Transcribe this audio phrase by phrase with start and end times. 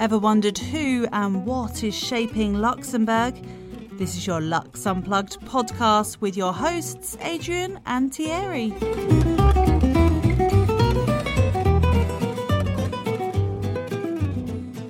[0.00, 3.34] Ever wondered who and what is shaping Luxembourg?
[3.92, 8.74] This is your Lux Unplugged podcast with your hosts, Adrian and Thierry.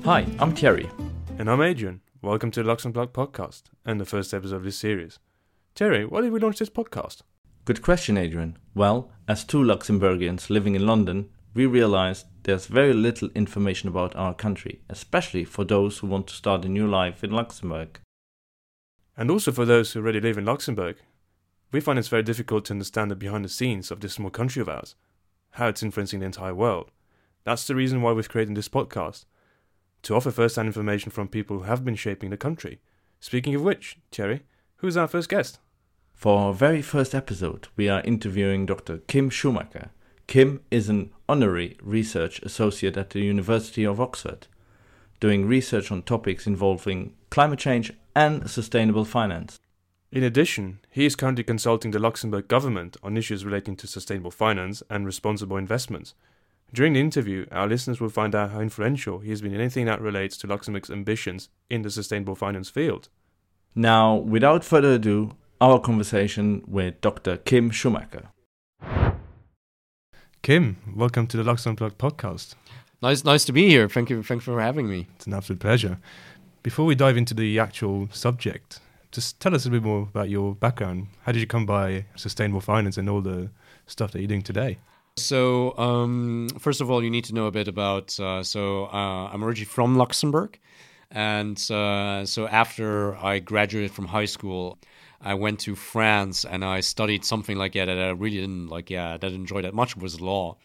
[0.04, 0.90] Hi, I'm Thierry.
[1.38, 2.00] And I'm Adrian.
[2.22, 5.20] Welcome to the Lux Unplugged podcast and the first episode of this series.
[5.76, 7.22] Thierry, why did we launch this podcast?
[7.64, 8.58] Good question, Adrian.
[8.74, 14.34] Well, as two Luxembourgians living in London, we realized there's very little information about our
[14.34, 18.00] country, especially for those who want to start a new life in Luxembourg.
[19.16, 20.96] And also for those who already live in Luxembourg.
[21.70, 24.60] We find it's very difficult to understand the behind the scenes of this small country
[24.60, 24.94] of ours,
[25.52, 26.90] how it's influencing the entire world.
[27.44, 29.24] That's the reason why we've created this podcast,
[30.02, 32.80] to offer first hand information from people who have been shaping the country.
[33.20, 34.42] Speaking of which, Thierry,
[34.76, 35.60] who's our first guest?
[36.12, 38.98] For our very first episode, we are interviewing Dr.
[38.98, 39.90] Kim Schumacher.
[40.26, 44.46] Kim is an honorary research associate at the University of Oxford,
[45.20, 49.60] doing research on topics involving climate change and sustainable finance.
[50.10, 54.82] In addition, he is currently consulting the Luxembourg government on issues relating to sustainable finance
[54.90, 56.14] and responsible investments.
[56.74, 59.86] During the interview, our listeners will find out how influential he has been in anything
[59.86, 63.08] that relates to Luxembourg's ambitions in the sustainable finance field.
[63.74, 67.36] Now, without further ado, our conversation with Dr.
[67.38, 68.31] Kim Schumacher.
[70.42, 72.56] Kim, welcome to the Lux Unplugged podcast.
[73.00, 73.88] Nice, nice to be here.
[73.88, 75.06] Thank you, thank you for having me.
[75.14, 75.98] It's an absolute pleasure.
[76.64, 78.80] Before we dive into the actual subject,
[79.12, 81.06] just tell us a bit more about your background.
[81.22, 83.50] How did you come by sustainable finance and all the
[83.86, 84.78] stuff that you're doing today?
[85.16, 88.18] So, um, first of all, you need to know a bit about.
[88.18, 90.58] Uh, so, uh, I'm originally from Luxembourg,
[91.12, 94.76] and uh, so after I graduated from high school,
[95.22, 98.90] I went to France and I studied something like yeah that I really didn't like
[98.90, 100.56] yeah that I didn't enjoy that much was law.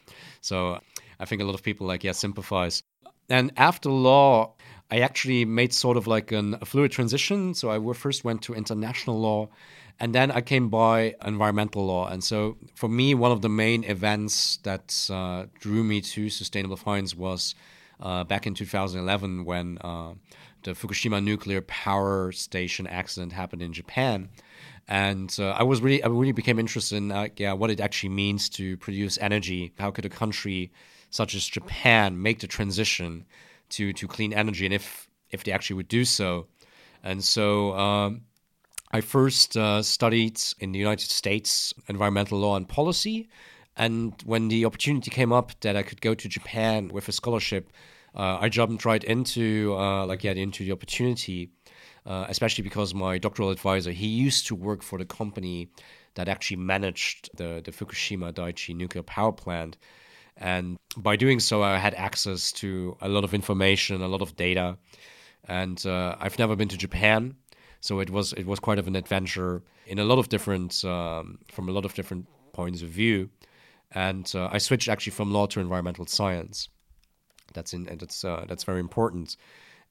[0.41, 0.79] So,
[1.19, 2.83] I think a lot of people like yeah sympathize.
[3.29, 4.55] And after law,
[4.89, 7.53] I actually made sort of like an, a fluid transition.
[7.53, 9.49] So I first went to international law,
[9.99, 12.07] and then I came by environmental law.
[12.07, 16.77] And so for me, one of the main events that uh, drew me to sustainable
[16.77, 17.55] finance was
[17.99, 20.13] uh, back in 2011 when uh,
[20.63, 24.29] the Fukushima nuclear power station accident happened in Japan.
[24.87, 28.47] And uh, I was really, I really became interested in, yeah, what it actually means
[28.49, 29.73] to produce energy.
[29.77, 30.71] How could a country
[31.09, 33.25] such as Japan make the transition
[33.69, 36.47] to to clean energy, and if if they actually would do so.
[37.03, 38.21] And so um,
[38.91, 43.29] I first uh, studied in the United States environmental law and policy.
[43.75, 47.71] And when the opportunity came up that I could go to Japan with a scholarship,
[48.15, 51.51] uh, I jumped right into uh, like yeah into the opportunity,
[52.07, 55.69] uh, especially because my doctoral advisor he used to work for the company
[56.15, 59.77] that actually managed the the Fukushima Daiichi nuclear power plant.
[60.37, 64.35] And by doing so, I had access to a lot of information, a lot of
[64.35, 64.77] data.
[65.47, 67.35] And uh, I've never been to Japan,
[67.81, 71.39] so it was it was quite of an adventure in a lot of different um,
[71.51, 73.29] from a lot of different points of view.
[73.91, 76.69] And uh, I switched actually from law to environmental science.
[77.53, 79.37] That's in that's uh, that's very important.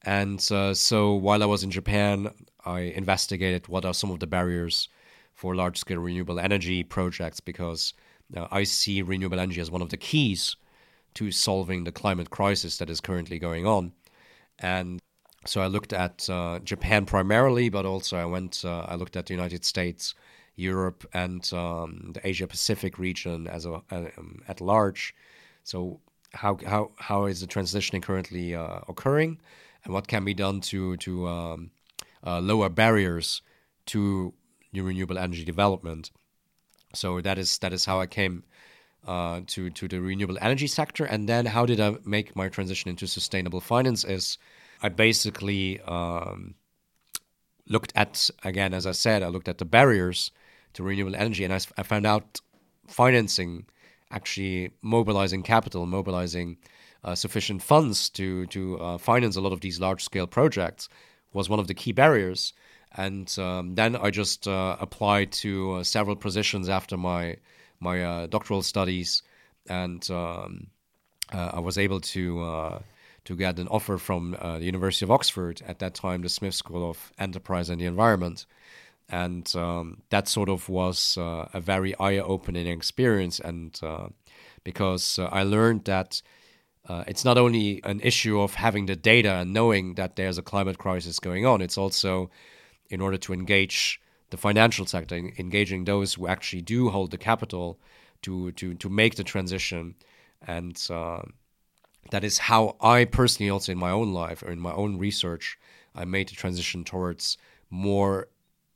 [0.02, 2.30] And uh, so while I was in Japan,
[2.64, 4.88] I investigated what are some of the barriers
[5.34, 7.92] for large scale renewable energy projects because
[8.36, 10.56] uh, I see renewable energy as one of the keys
[11.14, 13.92] to solving the climate crisis that is currently going on.
[14.58, 15.00] And
[15.44, 19.26] so I looked at uh, Japan primarily, but also I went, uh, I looked at
[19.26, 20.14] the United States,
[20.56, 25.14] Europe, and um, the Asia Pacific region as a, um, at large.
[25.64, 26.00] So
[26.32, 29.38] how how how is the transitioning currently uh, occurring,
[29.86, 31.70] and what can be done to to um,
[32.26, 33.40] uh, lower barriers
[33.86, 34.34] to
[34.72, 36.10] new renewable energy development?
[36.92, 38.42] So that is that is how I came
[39.06, 42.90] uh, to to the renewable energy sector, and then how did I make my transition
[42.90, 44.04] into sustainable finance?
[44.04, 44.38] Is
[44.82, 46.54] I basically um,
[47.68, 50.32] looked at again, as I said, I looked at the barriers
[50.74, 52.40] to renewable energy, and I, I found out
[52.88, 53.66] financing,
[54.10, 56.58] actually mobilizing capital, mobilizing
[57.14, 60.88] sufficient funds to to uh, finance a lot of these large scale projects
[61.32, 62.52] was one of the key barriers.
[62.96, 67.36] And um, then I just uh, applied to uh, several positions after my
[67.78, 69.22] my uh, doctoral studies,
[69.68, 70.68] and um,
[71.30, 72.78] uh, I was able to uh,
[73.24, 76.54] to get an offer from uh, the University of Oxford at that time, the Smith
[76.54, 78.46] School of Enterprise and the Environment,
[79.10, 83.78] and um, that sort of was a very eye-opening experience, and
[84.64, 86.22] because I learned that.
[86.88, 90.42] Uh, it's not only an issue of having the data and knowing that there's a
[90.42, 92.30] climate crisis going on, it's also
[92.90, 94.00] in order to engage
[94.30, 97.78] the financial sector, engaging those who actually do hold the capital
[98.22, 99.94] to to to make the transition,
[100.46, 101.22] and uh,
[102.10, 105.58] that is how I personally also in my own life or in my own research
[105.94, 107.38] I made the transition towards
[107.70, 108.28] more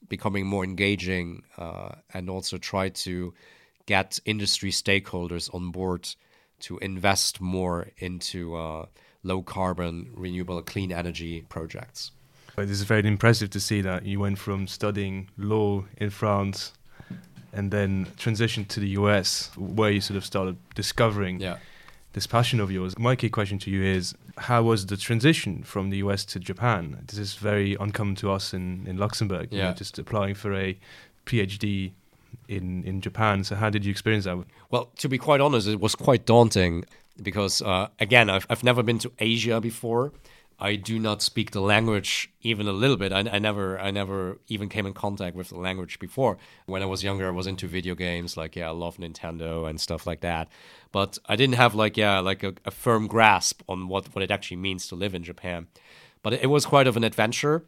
[0.09, 3.35] becoming more engaging uh, and also try to
[3.87, 6.09] get industry stakeholders on board
[6.61, 8.87] to invest more into uh,
[9.23, 12.11] low carbon, renewable, clean energy projects.
[12.57, 16.73] But it is very impressive to see that you went from studying law in France
[17.53, 21.59] and then transitioned to the US, where you sort of started discovering Yeah.
[22.13, 22.99] this passion of yours.
[22.99, 27.03] My key question to you is how was the transition from the US to Japan?
[27.07, 29.49] This is very uncommon to us in, in Luxembourg.
[29.53, 29.75] you know, Yeah.
[29.75, 30.79] just applying for a
[31.27, 31.93] PhD
[32.51, 33.45] in, in Japan.
[33.45, 34.37] So, how did you experience that?
[34.71, 36.85] Well, to be quite honest, it was quite daunting
[37.23, 40.13] because, uh, again, I've, I've never been to Asia before.
[40.63, 43.13] I do not speak the language even a little bit.
[43.13, 46.37] I, I never, I never even came in contact with the language before.
[46.67, 49.81] When I was younger, I was into video games, like yeah, I love Nintendo and
[49.81, 50.49] stuff like that.
[50.93, 54.31] But I didn't have like yeah, like a, a firm grasp on what what it
[54.31, 55.69] actually means to live in Japan.
[56.23, 57.65] But it, it was quite of an adventure,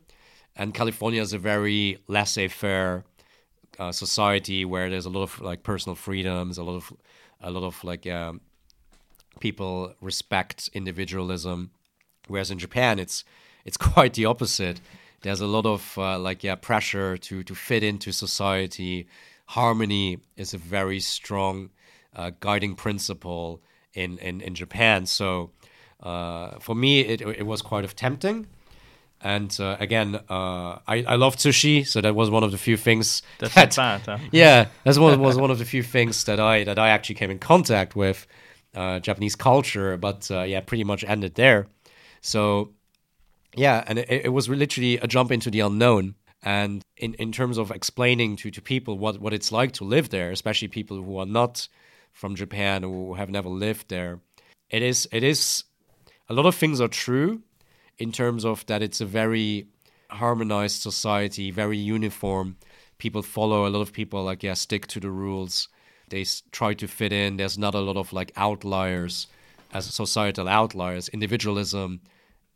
[0.55, 3.05] and California is a very laissez-faire
[3.79, 6.93] uh, society where there's a lot of like personal freedoms, a lot of
[7.41, 8.41] a lot of like um,
[9.41, 11.71] people respect individualism,
[12.29, 13.25] whereas in Japan it's
[13.65, 14.81] it's quite the opposite.
[15.23, 19.07] There's a lot of uh, like yeah pressure to to fit into society.
[19.47, 21.71] Harmony is a very strong
[22.17, 23.63] uh, guiding principle
[23.95, 25.07] in, in in Japan.
[25.07, 25.51] So
[26.03, 28.47] uh, for me, it it was quite of tempting.
[29.23, 32.77] And uh, again, uh, I, I love sushi, so that was one of the few
[32.77, 34.19] things That's that, bad, huh?
[34.33, 37.31] yeah, that's one was one of the few things that I that I actually came
[37.31, 38.27] in contact with
[38.75, 41.69] uh, Japanese culture, but uh, yeah, pretty much ended there.
[42.21, 42.73] So
[43.55, 46.15] yeah, and it, it was literally a jump into the unknown.
[46.43, 50.09] And in, in terms of explaining to, to people what, what it's like to live
[50.09, 51.69] there, especially people who are not
[52.13, 54.21] from Japan who have never lived there,
[54.69, 55.65] it is it is
[56.29, 57.43] a lot of things are true
[58.03, 59.69] in terms of that it's a very
[60.11, 62.57] harmonized society, very uniform.
[62.99, 65.69] People follow a lot of people like yeah stick to the rules.
[66.09, 67.37] They s- try to fit in.
[67.37, 69.29] There's not a lot of like outliers
[69.73, 71.09] as societal outliers.
[71.09, 72.01] Individualism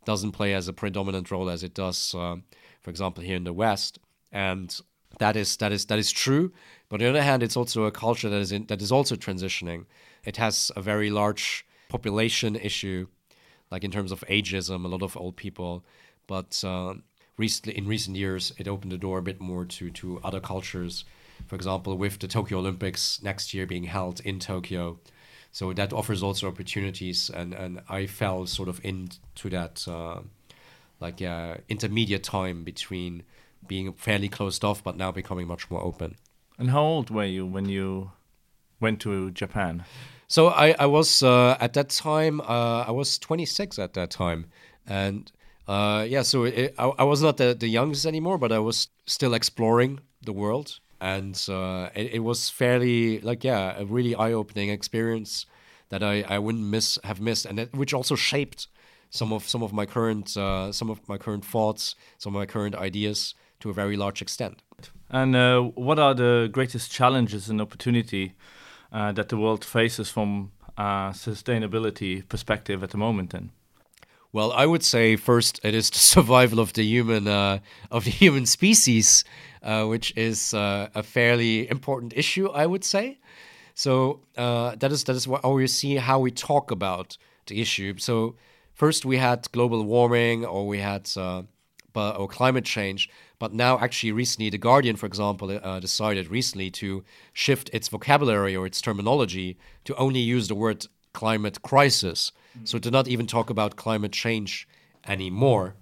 [0.05, 2.35] doesn't play as a predominant role as it does, uh,
[2.81, 3.99] for example, here in the West,
[4.31, 4.79] and
[5.19, 6.51] that is that is that is true.
[6.89, 9.15] But on the other hand, it's also a culture that is in, that is also
[9.15, 9.85] transitioning.
[10.25, 13.07] It has a very large population issue,
[13.71, 15.83] like in terms of ageism, a lot of old people.
[16.27, 16.95] But uh,
[17.37, 21.05] recently, in recent years, it opened the door a bit more to to other cultures.
[21.47, 24.99] For example, with the Tokyo Olympics next year being held in Tokyo,
[25.51, 30.19] so that offers also opportunities and and i fell sort of into that uh,
[30.99, 33.23] like uh, intermediate time between
[33.67, 36.15] being fairly closed off but now becoming much more open
[36.59, 38.11] And how old were you when you
[38.79, 39.85] went to Japan?
[40.27, 44.45] So i i was uh, at that time uh, i was 26 at that time.
[44.89, 45.29] And
[45.67, 48.87] uh, yeah so it, I, I was not the, the youngest anymore but i was
[49.05, 50.79] still exploring the world.
[50.99, 55.45] And uh, it, it was fairly like yeah a really eye-opening experience
[55.89, 57.45] that I, I wouldn't miss have missed.
[57.45, 58.67] And which also shaped
[59.09, 62.45] some of some of my current uh, some of my current thoughts some of my
[62.45, 64.61] current ideas to a very large extent.
[65.09, 68.33] And uh, what are the greatest challenges and opportunity
[68.91, 73.31] uh, that the world faces from a sustainability perspective at the moment?
[73.31, 73.51] Then,
[74.31, 77.59] Well, I would say first it is the survival of the human uh,
[77.89, 79.23] of the human species,
[79.63, 82.49] uh, which is uh, a fairly important issue.
[82.49, 83.17] I would say.
[83.73, 87.93] So uh, that is that is what we see how we talk about the issue.
[87.97, 88.35] So
[88.73, 91.43] first we had global warming, or we had uh,
[91.95, 93.09] or climate change,
[93.39, 97.03] but now actually recently the Guardian, for example, uh, decided recently to
[97.33, 102.31] shift its vocabulary or its terminology to only use the word climate crisis.
[102.63, 104.67] So to not even talk about climate change
[105.07, 105.75] anymore.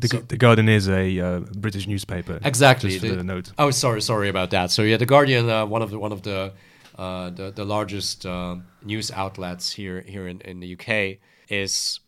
[0.00, 2.38] The, the Guardian is a uh, British newspaper.
[2.42, 2.90] Exactly.
[2.90, 3.52] Just for The- the note.
[3.58, 4.70] Oh, sorry, sorry about that.
[4.70, 6.52] So yeah, the Guardian, uh, one of the one of the
[6.98, 12.00] uh, the, the largest uh, news outlets here here in, in the UK, is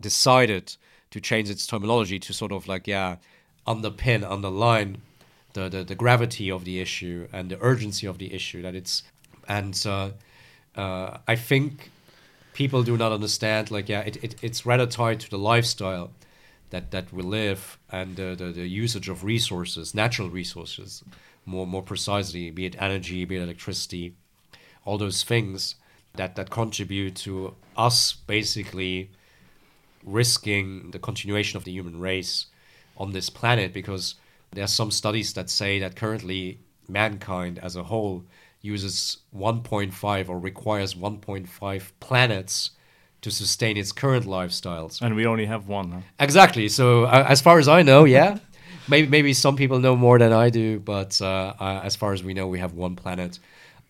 [0.00, 0.76] decided
[1.10, 3.16] to change its terminology to sort of like yeah,
[3.66, 4.98] underpin, underline
[5.52, 9.02] the, the, the gravity of the issue and the urgency of the issue that it's
[9.48, 10.10] and uh,
[10.76, 11.90] uh, I think
[12.54, 16.10] people do not understand like yeah it, it, it's rather tied to the lifestyle
[16.70, 21.02] that that we live and the, the, the usage of resources natural resources
[21.44, 24.14] more more precisely be it energy be it electricity
[24.84, 25.76] all those things
[26.14, 29.10] that that contribute to us basically
[30.04, 32.46] risking the continuation of the human race
[32.96, 34.16] on this planet because
[34.52, 36.58] there are some studies that say that currently
[36.88, 38.24] mankind as a whole
[38.60, 42.70] uses 1.5 or requires 1.5 planets
[43.22, 45.00] to sustain its current lifestyles.
[45.00, 45.92] And we only have one.
[45.92, 46.00] Huh?
[46.20, 46.68] Exactly.
[46.68, 48.38] So uh, as far as I know, yeah.
[48.88, 52.22] maybe maybe some people know more than I do, but uh, uh, as far as
[52.22, 53.38] we know, we have one planet,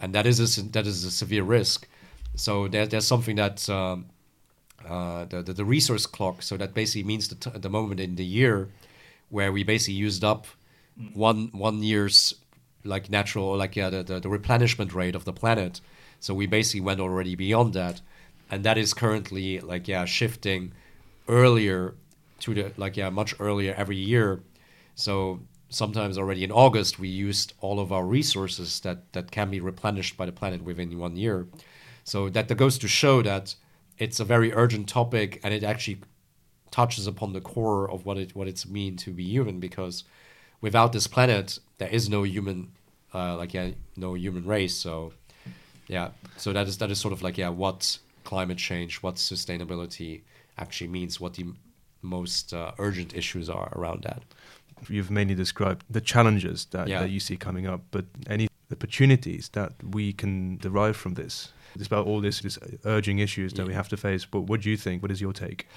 [0.01, 1.89] and that is a, that is a severe risk.
[2.35, 4.07] So there, there's something that um,
[4.87, 6.43] uh, the, the the resource clock.
[6.43, 8.69] So that basically means the, t- the moment in the year
[9.33, 10.47] where we basically used up
[11.01, 11.17] mm.
[11.17, 12.35] one one year's
[12.85, 15.81] like natural like yeah the, the, the replenishment rate of the planet.
[16.21, 18.01] So we basically went already beyond that,
[18.51, 20.73] and that is currently like yeah shifting
[21.27, 21.95] earlier
[22.41, 24.41] to the like yeah much earlier every year.
[24.95, 29.61] So sometimes already in August we used all of our resources that that can be
[29.61, 31.47] replenished by the planet within one year.
[32.05, 33.55] So that, that goes to show that
[33.97, 36.01] it's a very urgent topic and it actually
[36.73, 40.03] touches upon the core of what it what it's mean to be human because
[40.61, 42.73] without this planet there is no human
[43.15, 45.13] uh, like yeah no human race so
[45.87, 50.23] yeah so that is that is sort of like yeah what climate change what sustainability
[50.59, 51.47] actually means what the
[52.01, 54.23] most uh, urgent issues are around that
[54.89, 57.01] You've mainly described the challenges that, Yeah.
[57.03, 62.05] that you see coming up, but any opportunities that we can derive from this, despite
[62.05, 64.25] all this, this urging issues that we have to face.
[64.25, 65.01] But what do you think?
[65.03, 65.69] What is your take?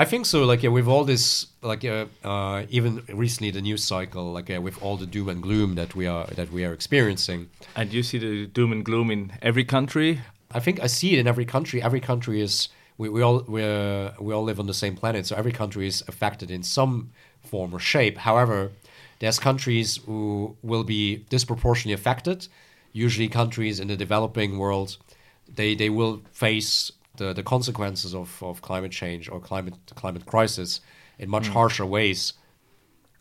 [0.00, 0.44] I think so.
[0.44, 4.60] Like yeah, with all this, like uh, uh, even recently the news cycle, like uh,
[4.60, 8.04] with all the doom and gloom that we are that we are experiencing, And you
[8.04, 10.20] see the doom and gloom in every country.
[10.52, 11.82] I think I see it in every country.
[11.82, 13.62] Every country is we, we all we
[14.20, 17.10] we all live on the same planet, so every country is affected in some
[17.42, 18.18] form or shape.
[18.18, 18.70] However,
[19.18, 22.46] there's countries who will be disproportionately affected.
[22.92, 24.96] Usually, countries in the developing world,
[25.52, 30.80] they they will face the, the consequences of, of climate change or climate climate crisis
[31.18, 32.32] in much harsher ways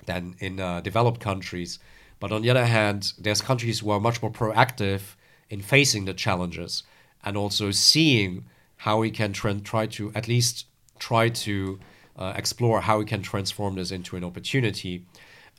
[0.05, 1.79] than in uh, developed countries.
[2.19, 5.01] But on the other hand, there's countries who are much more proactive
[5.49, 6.83] in facing the challenges
[7.23, 8.45] and also seeing
[8.77, 10.65] how we can tran try to at least
[10.99, 11.79] try to
[12.17, 15.05] uh, explore how we can transform this into an opportunity.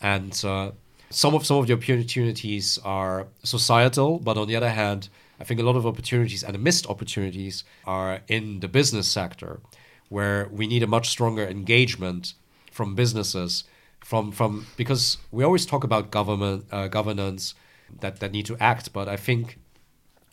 [0.01, 0.73] And uh,
[1.11, 5.09] some of some of the opportunities are societal, but on the other hand,
[5.41, 9.61] I think a lot of opportunities and missed opportunities are in the business sector,
[10.09, 12.35] where we need a much stronger engagement
[12.73, 13.65] from businesses,
[14.01, 17.55] from from because we always talk about government uh, governance
[18.01, 19.59] that that need to act, but I think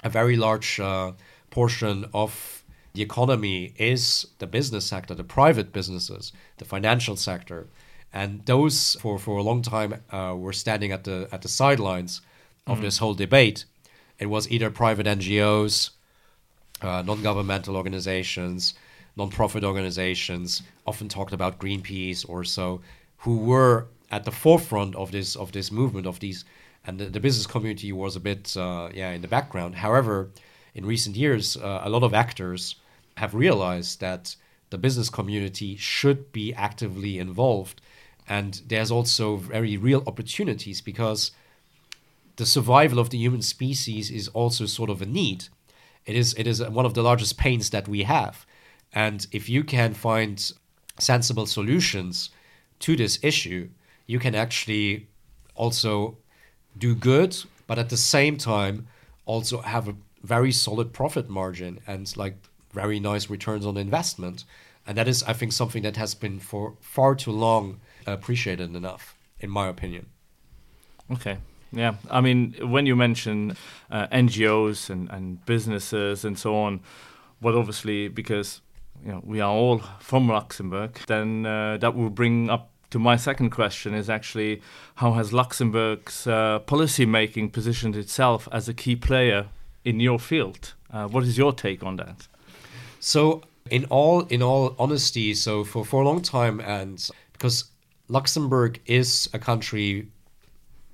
[0.03, 1.11] a very large uh,
[1.49, 7.67] portion of the economy is the business sector, the private businesses, the financial sector,
[8.13, 12.21] and those for, for a long time uh, were standing at the at the sidelines
[12.65, 13.65] of this whole debate.
[14.19, 15.91] It was either private NGOs,
[16.81, 18.73] uh, non-governmental organizations,
[19.15, 22.81] non-profit organizations, often talked about Greenpeace or so,
[23.17, 26.45] who were at the forefront of this of this movement of these,
[26.85, 29.75] and the, the business community was a bit uh, yeah in the background.
[29.75, 30.29] However,
[30.73, 32.75] in recent years, uh, a lot of actors
[33.17, 34.35] have realized that
[34.69, 37.81] the business community should be actively involved,
[38.27, 41.31] and there's also very real opportunities because
[42.35, 45.45] the survival of the human species is also sort of a need.
[46.05, 48.45] It is it is one of the largest pains that we have,
[48.93, 50.51] and if you can find
[50.99, 52.29] sensible solutions
[52.79, 53.69] to this issue,
[54.05, 55.07] you can actually
[55.55, 56.17] also
[56.77, 57.35] do good,
[57.67, 58.87] but at the same time
[59.25, 62.35] also have a very solid profit margin and like
[62.73, 64.43] very nice returns on investment.
[64.87, 69.15] And that is, I think, something that has been for far too long appreciated enough,
[69.39, 70.07] in my opinion.
[71.11, 71.37] Okay.
[71.75, 71.95] Yeah.
[72.09, 73.57] I mean, when you mention
[73.91, 76.79] uh, NGOs and, and businesses and so on,
[77.41, 78.61] well, obviously, because
[79.03, 83.17] you know we are all from Luxembourg, then uh, that will bring up to my
[83.17, 84.61] second question: is actually
[84.95, 89.47] how has Luxembourg's uh, policy making positioned itself as a key player
[89.83, 90.73] in your field?
[90.91, 92.27] Uh, what is your take on that?
[93.01, 97.65] So, in all in all honesty, so for for a long time, and because
[98.07, 100.07] Luxembourg is a country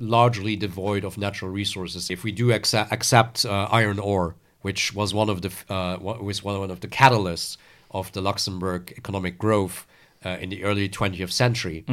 [0.01, 5.13] largely devoid of natural resources, if we do accept, accept uh, iron ore, which was
[5.13, 7.57] one of the uh, wa- was one of the catalysts
[7.91, 9.85] of the Luxembourg economic growth
[10.25, 11.83] uh, in the early 20th century,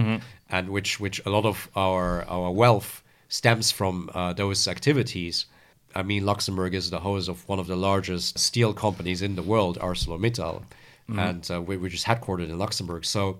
[0.50, 5.46] and which which a lot of our our wealth stems from uh, those activities.
[5.94, 9.42] I mean, Luxembourg is the host of one of the largest steel companies in the
[9.42, 10.62] world, ArcelorMittal,
[11.08, 13.04] and uh, whi- which is headquartered in Luxembourg.
[13.04, 13.38] So,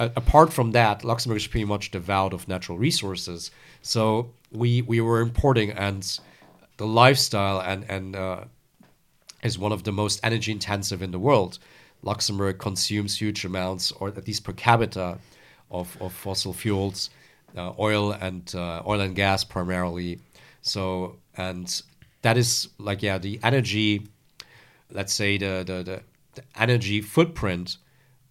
[0.00, 3.50] apart from that, Luxembourg is pretty much devout of natural resources.
[3.82, 6.02] So we we were importing, and
[6.76, 8.44] the lifestyle and and uh,
[9.42, 11.58] is one of the most energy intensive in the world.
[12.02, 15.18] Luxembourg consumes huge amounts, or at least per capita,
[15.70, 17.10] of, of fossil fuels,
[17.56, 20.18] uh, oil and uh, oil and gas primarily.
[20.62, 21.82] So and
[22.22, 24.08] that is like yeah the energy,
[24.90, 26.02] let's say the the, the
[26.34, 27.76] the energy footprint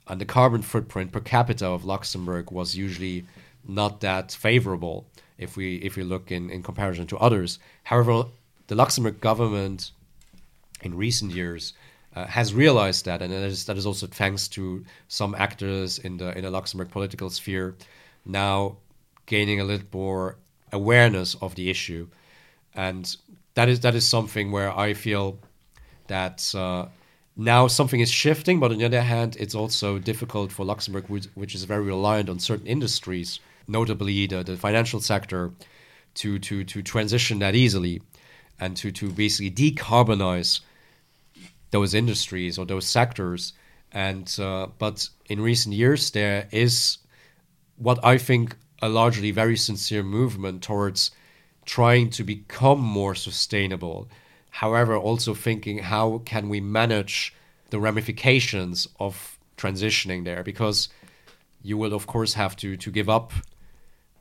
[0.10, 3.26] and the carbon footprint per capita of Luxembourg was usually
[3.68, 5.06] not that favorable
[5.38, 7.60] if we if we look in, in comparison to others.
[7.84, 8.26] However,
[8.68, 9.92] the Luxembourg government
[10.82, 11.74] in recent years
[12.16, 16.18] uh, has realized that, and that is, that is also thanks to some actors in
[16.18, 17.76] the in the Luxembourg political sphere
[18.26, 18.78] now
[19.28, 20.38] gaining a little more
[20.72, 22.08] awareness of the issue,
[22.74, 23.16] and
[23.54, 25.38] that is that is something where I feel
[26.08, 26.88] that uh,
[27.40, 31.26] now something is shifting, but on the other hand, it's also difficult for Luxembourg, which,
[31.36, 35.52] which is very reliant on certain industries, notably the, the financial sector,
[36.16, 38.02] to to to transition that easily,
[38.60, 40.60] and to to basically decarbonize
[41.72, 43.54] those industries or those sectors.
[43.92, 46.98] And uh, but in recent years, there is
[47.78, 51.12] what I think a largely very sincere movement towards
[51.66, 54.10] trying to become more sustainable.
[54.50, 57.34] However, also thinking how can we manage
[57.70, 60.90] the ramifications of transitioning there because
[61.62, 63.34] you will of course have to to give up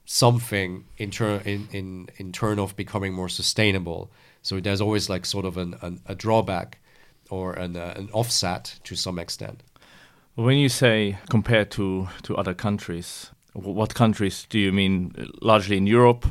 [0.04, 4.11] something in turn in, in in turn of becoming more sustainable.
[4.42, 6.78] So there's always like sort of an, an a drawback
[7.30, 9.62] or an, uh, an offset to some extent.
[10.35, 15.12] When you say compared to, to other countries, what countries do you mean?
[15.42, 16.26] Largely in Europe,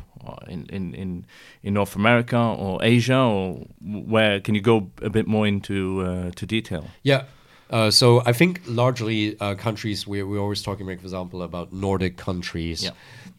[0.47, 1.25] in, in, in,
[1.63, 4.39] in North America, or Asia, or where?
[4.41, 6.83] Can you go a bit more into uh, to detail?
[7.03, 7.23] Yeah.
[7.69, 12.15] Uh, so I think largely uh, countries we we're always talking, for example, about Nordic
[12.15, 12.91] countries, Yeah.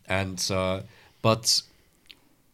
[0.07, 0.81] and uh,
[1.23, 1.63] but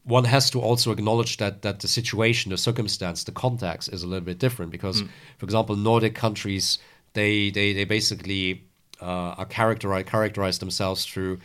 [0.04, 4.06] one has to also acknowledge that that the situation, the circumstance, the context is a
[4.06, 5.02] little bit different because,
[5.38, 6.78] for example, Nordic countries
[7.14, 8.62] they they they basically
[9.02, 11.38] uh, are characterized characterize themselves through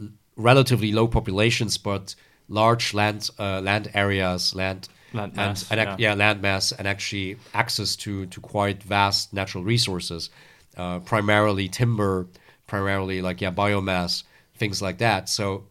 [0.00, 2.14] l- relatively low populations but
[2.48, 5.96] large land uh, land areas land Land and, mass, and ac- yeah.
[5.98, 10.30] yeah land mass and actually access to to quite vast natural resources
[10.76, 12.26] uh, primarily timber
[12.66, 14.22] primarily like yeah biomass
[14.56, 15.64] things like that so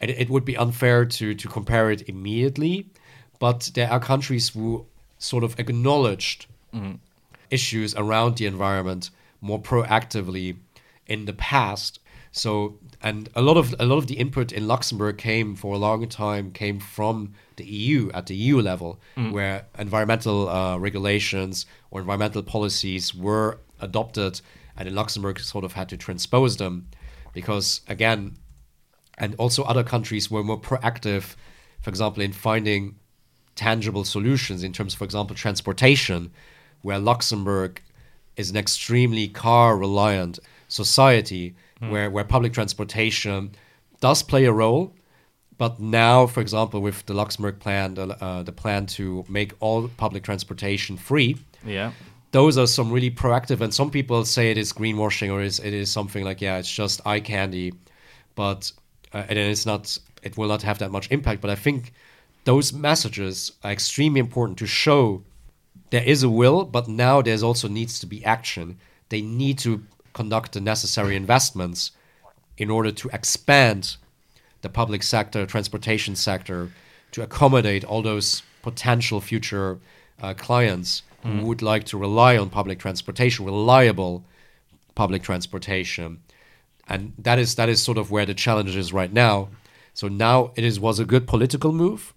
[0.00, 2.86] it, it would be unfair to to compare it immediately
[3.40, 4.86] but there are countries who
[5.18, 6.46] sort of acknowledged
[7.50, 9.10] issues around the environment
[9.40, 10.56] more proactively
[11.06, 12.00] in the past.
[12.32, 15.78] So and a lot of a lot of the input in Luxembourg came for a
[15.78, 18.98] long time came from the EU at the EU level,
[19.30, 24.40] where environmental uh, regulations or environmental policies were adopted,
[24.74, 26.88] and in Luxembourg sort of had to transpose them,
[27.34, 28.38] because again,
[29.18, 31.36] and also other countries were more proactive,
[31.82, 32.96] for example, in finding
[33.54, 36.32] tangible solutions in terms for example, transportation,
[36.80, 37.82] where Luxembourg
[38.34, 40.38] is an extremely car reliant
[40.68, 41.54] society
[41.90, 43.52] where, where public transportation
[44.00, 44.92] does play a role.
[45.56, 49.88] But now, for example, with the Luxembourg plan, the, uh, the plan to make all
[49.96, 51.92] public transportation free, Yeah.
[52.32, 55.72] those are some really proactive and some people say it is greenwashing or is it
[55.72, 57.72] is something like yeah it's just eye candy
[58.34, 58.72] but
[59.14, 61.92] uh, and it's not it will not have that much impact but i think
[62.44, 65.22] those messages are extremely important to show
[65.90, 68.76] there is a will but now there's also needs to be action
[69.10, 69.70] they need to
[70.14, 71.90] conduct the necessary investments
[72.56, 73.96] in order to expand
[74.62, 76.70] the public sector, transportation sector,
[77.12, 79.78] to accommodate all those potential future
[80.22, 84.24] uh, clients who would like to rely on public transportation, reliable
[84.94, 86.20] public transportation,
[86.86, 89.48] and that is that is sort of where the challenge is right now.
[89.94, 92.12] So now it is was a good political move,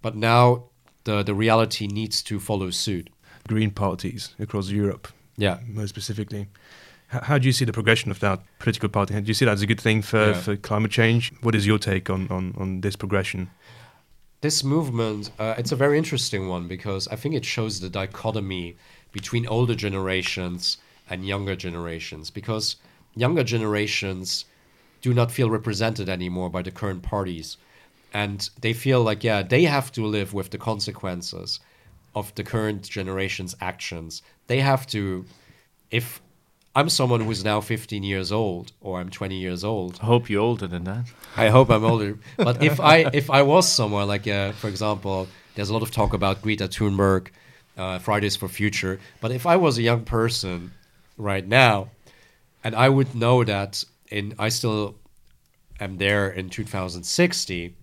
[0.00, 0.64] but now
[1.04, 3.10] the the reality needs to follow suit.
[3.48, 5.58] Green parties across Europe, Yeah.
[5.66, 6.46] most specifically.
[7.12, 9.14] How do you see the progression of that political party?
[9.20, 10.32] Do you see that as a good thing for, Yeah.
[10.32, 11.32] for climate change?
[11.42, 13.50] What is your take on, on, on this progression?
[14.40, 18.74] this movement uh, it's a very interesting one because i think it shows the dichotomy
[19.12, 22.74] between older generations and younger generations because
[23.14, 24.44] younger generations
[25.00, 27.56] do not feel represented anymore by the current parties
[28.12, 31.60] and they feel like yeah they have to live with the consequences
[32.16, 35.24] of the current generation's actions they have to
[35.92, 36.20] if
[36.74, 40.40] i'm someone who's now 15 years old or i'm 20 years old I hope you're
[40.42, 41.06] older than that.
[41.36, 42.18] I hope I'm older.
[42.36, 45.90] But if I if I was somewhere like, uh, for example, there's a lot of
[45.90, 47.28] talk about Greta Thunberg,
[47.76, 49.00] uh, Fridays for Future.
[49.20, 50.72] But if I was a young person
[51.16, 51.88] right now,
[52.64, 54.96] and I would know that in I still
[55.80, 57.74] am there in 2060,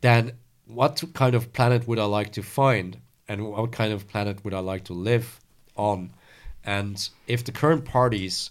[0.00, 0.32] then
[0.66, 4.54] what kind of planet would I like to find, and what kind of planet would
[4.54, 5.40] I like to live
[5.76, 6.10] on?
[6.68, 8.50] And if the current parties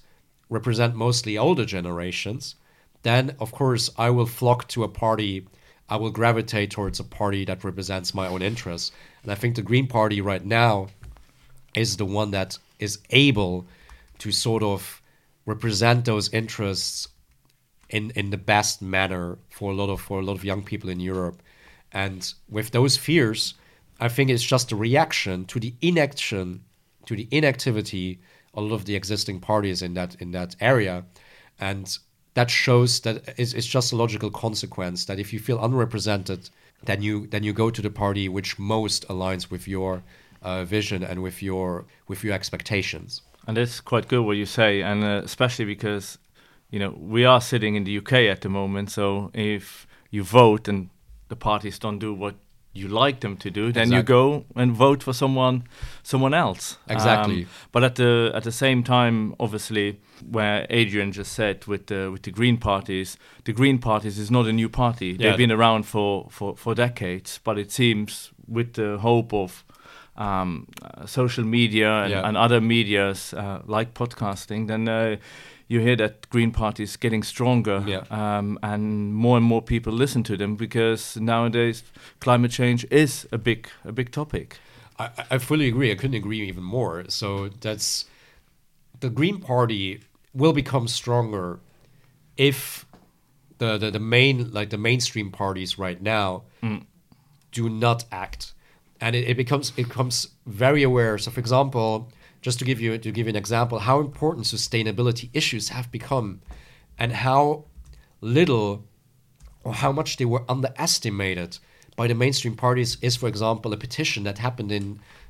[0.49, 2.55] represent mostly older generations,
[3.03, 5.45] then of course I will flock to a party.
[5.87, 8.91] I will gravitate towards a party that represents my own interests.
[9.21, 10.87] And I think the Green Party right now
[11.75, 13.67] is the one that is able
[14.17, 14.99] to sort of
[15.45, 17.07] represent those interests
[17.89, 20.89] in in the best manner for a lot of for a lot of young people
[20.89, 21.43] in Europe.
[21.91, 23.53] And with those fears,
[23.99, 26.63] I think it's just a reaction to the inaction,
[27.07, 28.19] to the inactivity
[28.53, 31.05] a lot of the existing parties in that in that area,
[31.59, 31.97] and
[32.33, 36.49] that shows that it's, it's just a logical consequence that if you feel unrepresented,
[36.83, 40.03] then you then you go to the party which most aligns with your
[40.41, 43.21] uh, vision and with your with your expectations.
[43.47, 46.17] And it's quite good what you say, and uh, especially because
[46.69, 48.91] you know we are sitting in the UK at the moment.
[48.91, 50.89] So if you vote and
[51.29, 52.35] the parties don't do what
[52.77, 53.97] you like them to do, then exactly.
[53.97, 55.63] you go and vote for someone
[56.03, 56.77] someone else.
[56.87, 57.43] Exactly.
[57.43, 62.09] Um, but at the at the same time, obviously, where Adrian just said with the
[62.11, 65.07] with the Green parties, the Green parties is not a new party.
[65.07, 65.17] Yeah.
[65.17, 69.63] They've been around for, for, for decades, but it seems with the hope of
[70.15, 72.27] um, uh, social media and, yeah.
[72.27, 75.17] and other medias uh, like podcasting, then uh,
[75.67, 78.03] you hear that Green Party is getting stronger, yeah.
[78.09, 81.83] um, and more and more people listen to them because nowadays
[82.19, 84.59] climate change is a big a big topic.
[84.99, 85.91] I, I fully agree.
[85.91, 87.03] I couldn't agree even more.
[87.09, 88.05] So that's
[88.99, 90.01] the Green Party
[90.33, 91.59] will become stronger
[92.37, 92.85] if
[93.57, 96.83] the, the, the main like the mainstream parties right now mm.
[97.51, 98.53] do not act
[99.01, 102.11] and it, it becomes it becomes very aware so for example
[102.47, 106.39] just to give you to give you an example how important sustainability issues have become
[106.97, 107.65] and how
[108.21, 108.85] little
[109.65, 111.51] or how much they were underestimated
[111.97, 114.85] by the mainstream parties is for example a petition that happened in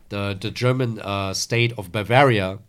[0.09, 2.59] the the German uh, state of Bavaria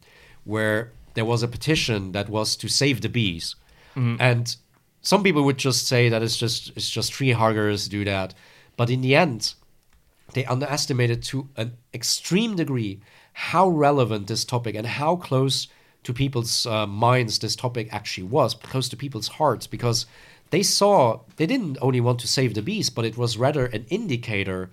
[0.44, 0.78] where
[1.12, 3.54] there was a petition that was to save the bees
[3.94, 4.16] mm-hmm.
[4.18, 4.56] and
[5.02, 8.32] some people would just say that it's just it's just tree huggers do that
[8.78, 9.42] but in the end
[10.34, 12.94] they underestimated to an extreme degree
[13.38, 15.68] how relevant this topic and how close
[16.03, 20.07] to people's uh, minds this topic actually was, close to people's hearts, because
[20.51, 23.87] they saw they didn't only want to save the bees, but it was rather an
[23.90, 24.70] indicator.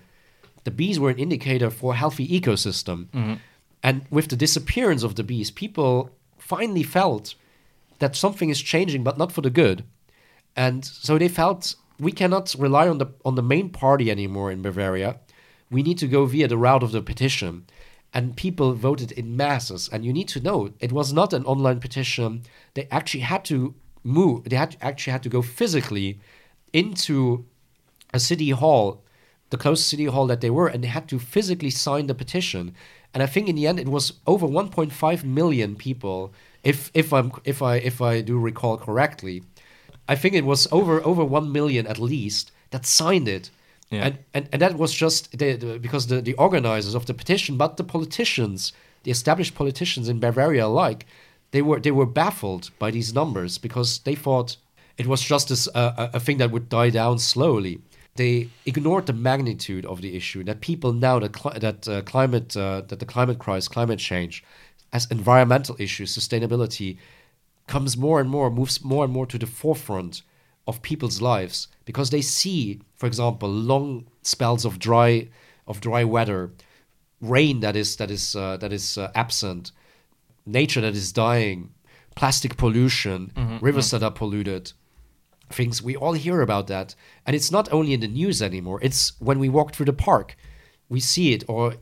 [0.64, 3.06] The bees were an indicator for a healthy ecosystem.
[3.14, 3.34] Mm-hmm.
[3.84, 7.36] And with the disappearance of the bees, people finally felt
[8.00, 9.84] that something is changing, but not for the good.
[10.56, 14.60] And so they felt we cannot rely on the on the main party anymore in
[14.60, 15.20] Bavaria.
[15.70, 17.66] We need to go via the route of the petition
[18.16, 19.90] and people voted in masses.
[19.92, 22.44] And you need to know it was not an online petition.
[22.72, 24.44] They actually had to move.
[24.44, 26.18] They had actually had to go physically
[26.72, 27.44] into
[28.14, 29.04] a city hall,
[29.50, 32.74] the closest city hall that they were, and they had to physically sign the petition.
[33.12, 36.32] And I think in the end it was over 1.5 million people,
[36.64, 39.42] if if I'm if I if I do recall correctly.
[40.08, 43.50] I think it was over over one million at least that signed it
[43.90, 44.06] yeah.
[44.06, 47.56] And, and and that was just the, the, because the, the organizers of the petition,
[47.56, 48.72] but the politicians,
[49.04, 51.06] the established politicians in Bavaria alike,
[51.52, 54.56] they were they were baffled by these numbers because they thought
[54.98, 57.80] it was just this, uh, a thing that would die down slowly.
[58.16, 62.56] They ignored the magnitude of the issue that people now that cli- that uh, climate
[62.56, 64.42] uh, that the climate crisis, climate change,
[64.92, 66.96] as environmental issues, sustainability,
[67.68, 70.22] comes more and more moves more and more to the forefront
[70.66, 75.28] of people's lives because they see, for example, long spells of dry
[75.66, 76.50] of dry weather,
[77.20, 79.72] rain that is that is uh, that is uh, absent,
[80.44, 81.72] nature that is dying,
[82.14, 83.98] plastic pollution, mm-hmm, rivers mm-hmm.
[83.98, 84.72] that are polluted.
[85.48, 88.80] Things we all hear about that, and it's not only in the news anymore.
[88.82, 90.36] It's when we walk through the park,
[90.88, 91.74] we see it, or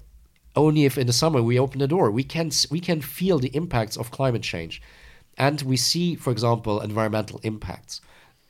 [0.55, 3.57] only if in the summer we open the door, we can we can feel the
[3.57, 4.83] impacts of climate change,
[5.39, 8.03] and we see, for example, environmental impacts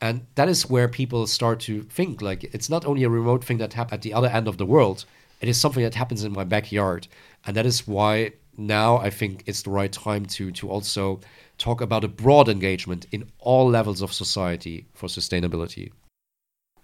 [0.05, 3.59] and that is where people start to think like it's not only a remote thing
[3.59, 5.05] that happens at the other end of the world
[5.41, 7.07] it is something that happens in my backyard.
[7.45, 11.19] And that is why now i think it's the right time to to also
[11.57, 15.91] talk about a broad engagement in all levels of society for sustainability.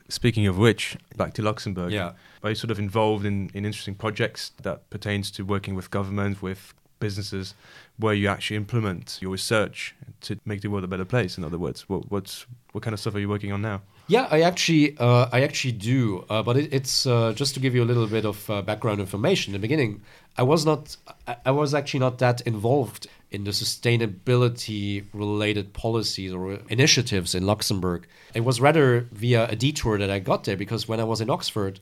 [0.09, 1.91] Speaking of which back to luxembourg.
[1.93, 2.11] Yeah.
[2.43, 6.41] Are you sort of involved in, in interesting projects that pertains to working with government
[6.41, 7.53] with businesses
[7.97, 11.37] where you actually implement your research to make the world a better place.
[11.37, 13.81] In other words, what what's what kind of stuff are you working on now?
[14.07, 17.75] Yeah, I actually uh, I actually do, uh, but it, it's uh, just to give
[17.75, 19.53] you a little bit of uh, background information.
[19.53, 20.01] In the beginning,
[20.37, 20.97] I was not
[21.45, 28.05] I, was actually not that involved in the sustainability related policies or initiatives in Luxembourg.
[28.33, 31.29] It was rather via a detour that I got there because when I was in
[31.29, 31.79] Oxford,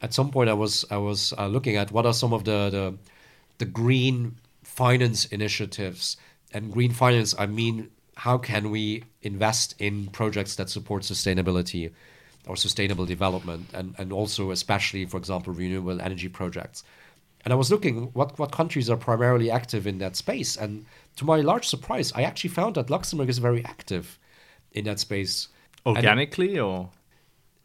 [0.00, 2.70] at some point I was I was uh, looking at what are some of the
[2.70, 2.94] the,
[3.58, 4.36] the green
[4.74, 6.16] finance initiatives.
[6.52, 11.90] And green finance, I mean, how can we invest in projects that support sustainability
[12.46, 16.84] or sustainable development, and, and also, especially, for example, renewable energy projects.
[17.44, 20.56] And I was looking what, what countries are primarily active in that space.
[20.56, 20.84] And
[21.16, 24.18] to my large surprise, I actually found that Luxembourg is very active
[24.72, 25.48] in that space.
[25.86, 26.90] Organically or?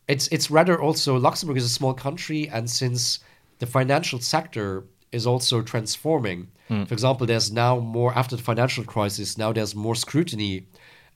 [0.08, 2.50] It's, it's rather also, Luxembourg is a small country.
[2.50, 3.20] And since
[3.60, 6.48] the financial sector is also transforming,
[6.86, 10.66] for example, there's now more, after the financial crisis, now there's more scrutiny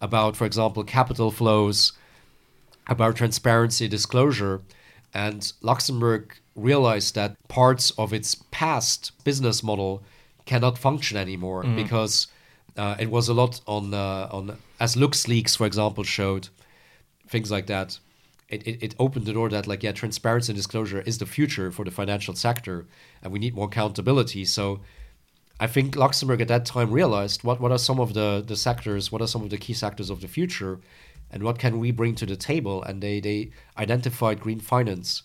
[0.01, 1.93] about, for example, capital flows,
[2.87, 4.61] about transparency, disclosure.
[5.13, 10.01] And Luxembourg realized that parts of its past business model
[10.45, 12.27] cannot function anymore because
[12.77, 16.49] uh, it was a lot on uh, on as LuxLeaks, for example, showed
[17.27, 17.99] things like that.
[18.53, 21.71] It, it, it opened the door that like yeah, transparency and disclosure is the future
[21.71, 22.85] for the financial sector,
[23.21, 24.45] and we need more accountability.
[24.45, 24.81] So
[25.59, 29.11] I think Luxembourg at that time realized what, what are some of the, the sectors,
[29.11, 30.79] what are some of the key sectors of the future,
[31.31, 32.83] and what can we bring to the table?
[32.83, 35.23] And they, they identified green finance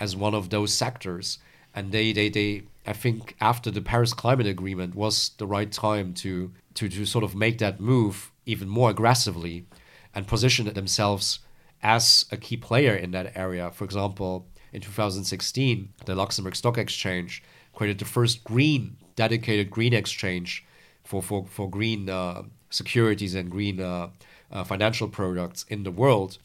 [0.00, 1.38] as one of those sectors.
[1.74, 6.14] And they, they, they I think after the Paris Climate Agreement was the right time
[6.14, 9.66] to, to, to sort of make that move even more aggressively
[10.14, 11.40] and position themselves
[11.84, 13.70] as a key player in that area.
[13.70, 17.42] For example, in 2016, the Luxembourg Stock Exchange
[17.74, 20.64] created the first green dedicated green exchange
[21.04, 24.08] for for, for green uh, securities and green uh,
[24.50, 26.38] uh, financial products in the world,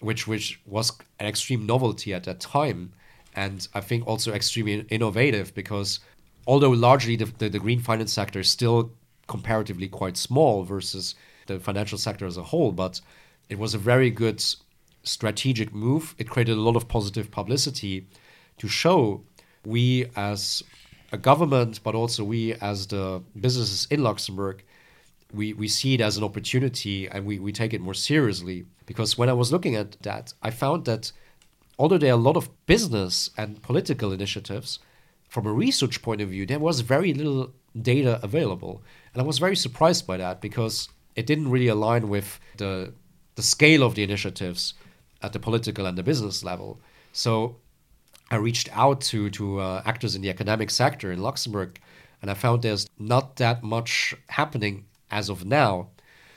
[0.00, 2.92] which which was an extreme novelty at that time,
[3.36, 6.00] and I think also extremely innovative because
[6.46, 8.92] although largely the, the, the green finance sector is still
[9.28, 11.14] comparatively quite small versus
[11.46, 13.00] the financial sector as a whole, but
[13.48, 14.42] it was a very good
[15.02, 16.14] strategic move.
[16.18, 18.06] It created a lot of positive publicity
[18.58, 19.22] to show
[19.64, 20.62] we as
[21.12, 24.62] a government, but also we as the businesses in Luxembourg,
[25.32, 28.66] we, we see it as an opportunity and we, we take it more seriously.
[28.86, 31.12] Because when I was looking at that, I found that
[31.78, 34.78] although there are a lot of business and political initiatives,
[35.28, 38.82] from a research point of view, there was very little data available.
[39.14, 42.92] And I was very surprised by that because it didn't really align with the,
[43.36, 44.74] the scale of the initiatives
[45.22, 46.80] at the political and the business level.
[47.12, 47.56] So
[48.30, 51.80] I reached out to to uh, actors in the academic sector in Luxembourg,
[52.22, 55.88] and I found there's not that much happening as of now.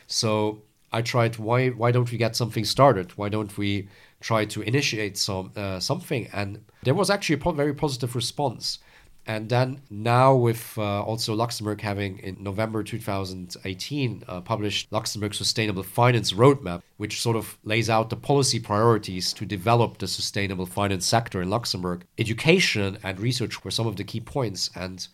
[0.07, 3.11] So I tried why why don't we get something started?
[3.17, 3.87] Why don't we
[4.21, 6.27] try to initiate some uh, something?
[6.33, 8.79] And there was actually a very positive response.
[9.25, 15.83] And then now with uh, also Luxembourg having in November 2018 uh, published Luxembourg Sustainable
[15.83, 21.05] Finance Roadmap, which sort of lays out the policy priorities to develop the sustainable finance
[21.05, 22.05] sector in Luxembourg.
[22.17, 24.69] Education and research were some of the key points.
[24.75, 25.07] And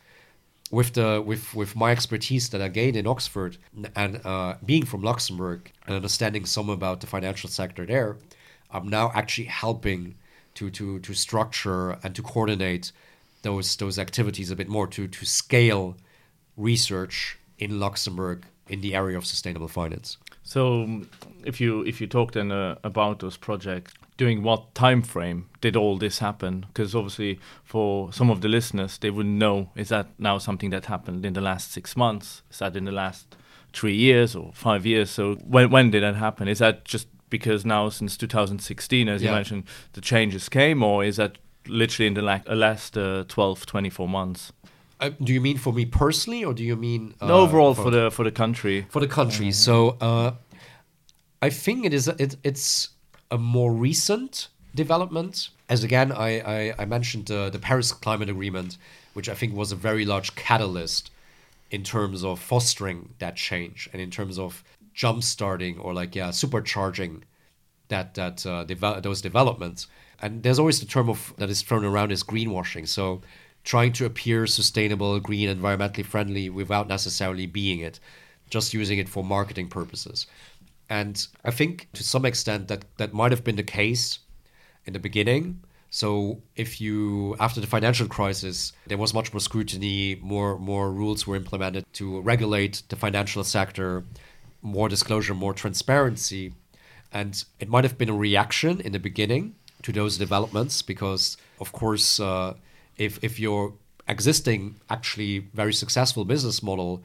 [0.72, 3.58] with the with with my expertise that I gained in Oxford
[3.96, 8.18] and uh, being from Luxembourg and understanding some about the financial sector there,
[8.72, 10.16] I'm now actually helping
[10.56, 12.92] to to to structure and to coordinate
[13.42, 15.96] those those activities a bit more to to scale
[16.58, 20.18] research in Luxembourg in the area of sustainable finance.
[20.44, 21.10] So, um,
[21.44, 25.76] if you if you talk then uh, about those projects, during what time frame did
[25.76, 26.66] all this happen?
[26.68, 30.86] Because obviously, for some of the listeners, they wouldn't know is that now something that
[30.86, 32.42] happened in the last six months?
[32.52, 33.36] Is that in the last
[33.74, 35.10] three years or five years?
[35.10, 36.48] So, when when did that happen?
[36.48, 41.18] Is that just because now since 2016, as you mentioned, the changes came, or is
[41.18, 44.52] that literally in the la- uh, last uh, 12, 24 months?
[45.00, 47.90] Uh, do you mean for me personally, or do you mean uh, No, overall for
[47.90, 48.86] the for the country.
[48.90, 49.52] for the country?
[49.52, 50.32] So uh,
[51.42, 52.90] I think it is it, it's
[53.32, 55.50] a more recent development.
[55.70, 58.78] As again, I I, I mentioned uh, the Paris Climate Agreement,
[59.14, 61.12] which I think was a very large catalyst
[61.72, 64.64] in terms of fostering that change and in terms of
[64.96, 67.22] jumpstarting or like yeah supercharging
[67.88, 69.88] that that uh, devel- those developments.
[70.22, 72.88] And there's always the term of that is thrown around as greenwashing.
[72.88, 73.22] So
[73.64, 78.00] trying to appear sustainable, green, environmentally friendly without necessarily being it,
[78.50, 80.28] just using it for marketing purposes.
[80.90, 84.20] And I think to some extent that that might have been the case
[84.86, 85.62] in the beginning.
[85.92, 91.26] So if you after the financial crisis, there was much more scrutiny, more more rules
[91.28, 94.04] were implemented to regulate the financial sector,
[94.62, 96.54] more disclosure, more transparency.
[97.12, 101.72] And it might have been a reaction in the beginning to those developments because, of
[101.72, 102.54] course, uh,
[102.98, 103.74] if, if your
[104.08, 107.04] existing, actually very successful business model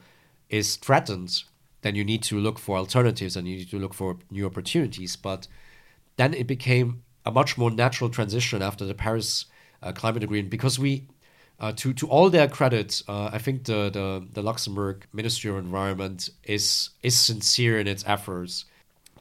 [0.49, 1.45] is threatened,
[1.83, 5.17] then you need to look for alternatives and you need to look for new opportunities.
[5.17, 5.47] But
[6.17, 9.47] then it became a much more natural transition after the Paris
[9.83, 11.07] uh, Climate Agreement because we,
[11.61, 15.59] uh, to to all their credit, uh, I think the, the the Luxembourg Ministry of
[15.59, 18.65] Environment is is sincere in its efforts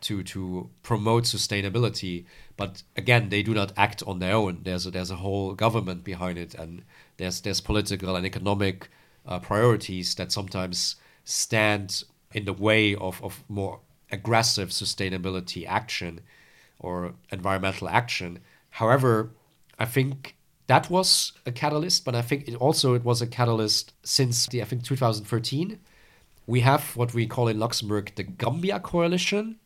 [0.04, 2.26] to to promote sustainability.
[2.56, 4.62] But again, they do not act on their own.
[4.64, 6.84] There's a, there's a whole government behind it, and
[7.18, 8.90] there's there's political and economic
[9.26, 13.80] uh, priorities that sometimes stand in the way of, of more
[14.12, 16.20] aggressive sustainability action
[16.80, 18.40] or environmental action.
[18.72, 19.32] However,
[19.80, 20.36] I think
[20.68, 24.62] that was a catalyst, but I think it also it was a catalyst since the
[24.62, 25.80] I think 2013.
[26.46, 29.60] We have what we call in Luxembourg the Gambia Coalition.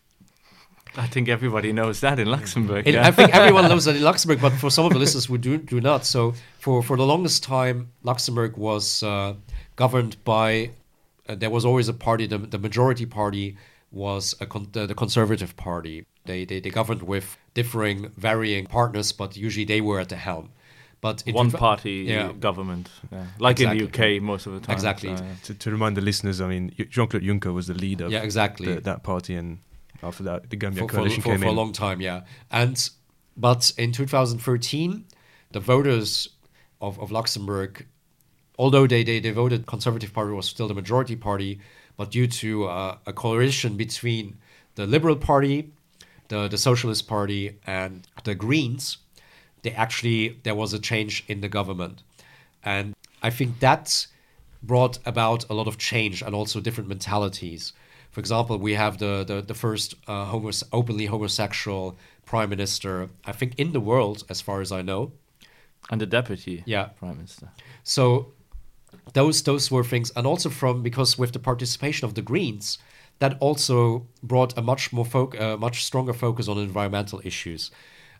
[0.95, 2.85] I think everybody knows that in Luxembourg.
[2.87, 3.07] And yeah.
[3.07, 5.57] I think everyone knows that in Luxembourg, but for some of the listeners who do,
[5.57, 6.05] do not.
[6.05, 9.33] So for, for the longest time, Luxembourg was uh,
[9.75, 10.71] governed by,
[11.29, 13.57] uh, there was always a party, the, the majority party
[13.91, 16.05] was a con- the, the Conservative Party.
[16.25, 20.49] They, they, they governed with differing, varying partners, but usually they were at the helm.
[20.99, 22.33] But in one two- party Yeah.
[22.33, 23.25] government, yeah.
[23.39, 24.73] like in the UK most of the time.
[24.73, 25.15] Exactly.
[25.15, 25.29] so, yeah.
[25.43, 28.73] To, to remind the listeners, I mean, Jean Claude Juncker was the leader Yeah, exactly.
[28.73, 29.59] the, that party, and
[30.03, 31.51] after that, the Gambia for, for, coalition for, came for in.
[31.51, 32.21] a long time, yeah.
[32.51, 32.89] And
[33.35, 35.05] but in 2013,
[35.51, 36.29] the voters
[36.81, 37.85] of, of Luxembourg,
[38.57, 41.59] although they, they, they voted Conservative Party was still the majority party,
[41.95, 44.37] but due to uh, a coalition between
[44.75, 45.71] the Liberal Party,
[46.27, 48.97] the, the Socialist Party, and the Greens,
[49.61, 52.03] they actually there was a change in the government,
[52.63, 54.07] and I think that
[54.61, 57.73] brought about a lot of change and also different mentalities.
[58.17, 63.53] For example, we have the the, the first uh, openly homosexual prime minister, I think,
[63.59, 65.11] in the world, as far as I know.
[65.91, 66.85] And the deputy Yeah.
[66.99, 67.49] prime minister.
[67.83, 68.33] So
[69.13, 72.79] those those were things, and also from because with the participation of the Greens,
[73.19, 77.71] that also brought a much more foc- uh, much stronger focus on environmental issues,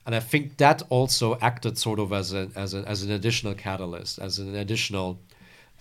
[0.05, 3.55] and I think that also acted sort of as a as a, as an additional
[3.55, 5.17] catalyst, as an additional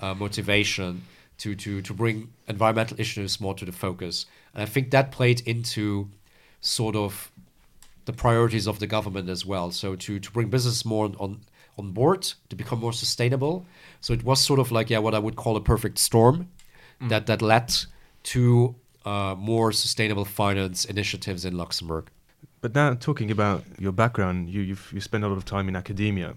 [0.01, 1.03] uh, motivation
[1.39, 5.41] to to to bring environmental issues more to the focus, and I think that played
[5.47, 6.09] into
[6.61, 7.31] sort of
[8.07, 9.71] the priorities of the government as well.
[9.71, 11.41] So to to bring business more on
[11.79, 13.67] on board to become more sustainable.
[14.01, 16.49] So it was sort of like yeah, what I would call a perfect storm
[17.01, 17.75] that that led
[18.25, 22.09] to uh, more sustainable finance initiatives in Luxembourg.
[22.61, 25.77] But now, talking about your background, you you've, you spent a lot of time in
[25.77, 26.35] academia.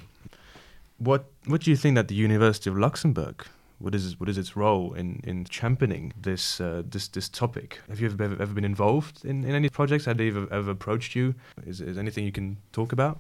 [0.98, 3.46] What what do you think that the University of Luxembourg?
[3.80, 7.80] What is what is its role in, in championing this uh, this this topic?
[7.88, 10.06] Have you ever ever been involved in, in any projects?
[10.06, 11.34] Have they ever, ever approached you?
[11.66, 13.20] Is is anything you can talk about?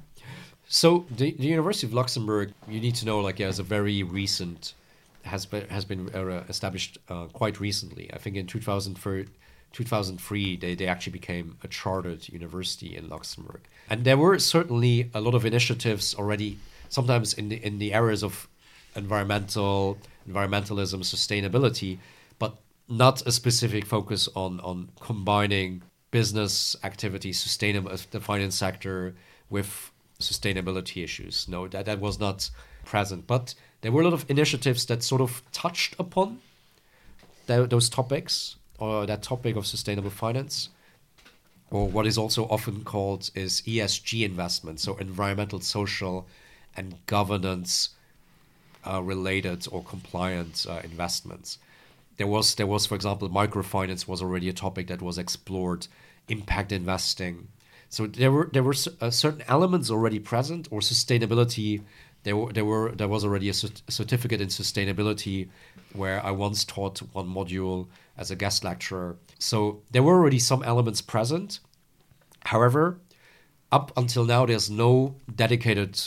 [0.71, 4.75] So the, the University of Luxembourg, you need to know, like, yeah, a very recent,
[5.23, 8.13] has been has been uh, established uh, quite recently.
[8.13, 9.25] I think in 2003,
[9.73, 15.21] 2003 they, they actually became a chartered university in Luxembourg, and there were certainly a
[15.21, 16.59] lot of initiatives already.
[16.89, 18.47] Sometimes in the in the areas of
[18.95, 19.97] environmental
[20.29, 21.97] environmentalism, sustainability,
[22.37, 29.15] but not a specific focus on on combining business activities, sustainable the finance sector
[29.49, 31.47] with sustainability issues.
[31.47, 32.49] No, that that was not
[32.85, 33.27] present.
[33.27, 36.39] But there were a lot of initiatives that sort of touched upon
[37.47, 40.69] tho- those topics or that topic of sustainable finance.
[41.71, 46.27] Or what is also often called is ESG investment, so environmental, social,
[46.75, 47.98] and governance uh,
[48.85, 51.57] related or compliant uh, investments.
[52.17, 55.87] There was, there was, for example, microfinance was already a topic that was explored,
[56.27, 57.47] impact investing.
[57.89, 61.81] So there were there were uh, certain elements already present, or sustainability.
[62.23, 65.49] There were there were there was already a certificate in sustainability,
[65.93, 67.87] where I once taught one module
[68.17, 69.15] as a guest lecturer.
[69.39, 71.59] So there were already some elements present.
[72.45, 72.99] However,
[73.71, 75.99] up until now, there's no dedicated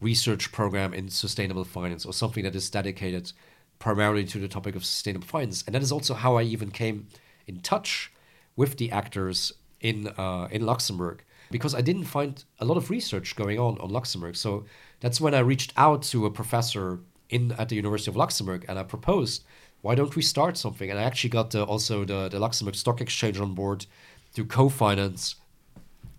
[0.00, 3.32] research program in sustainable finance or something that is dedicated
[3.78, 5.62] primarily to the topic of sustainable finance.
[5.66, 7.06] And that is also how I even came
[7.46, 8.12] in touch
[8.56, 13.36] with the actors in uh, in Luxembourg because I didn't find a lot of research
[13.36, 14.36] going on on Luxembourg.
[14.36, 14.64] So
[15.00, 18.78] that's when I reached out to a professor in at the University of Luxembourg and
[18.78, 19.44] I proposed,
[19.82, 20.90] why don't we start something?
[20.90, 23.86] And I actually got the, also the, the Luxembourg Stock Exchange on board
[24.34, 25.36] to co-finance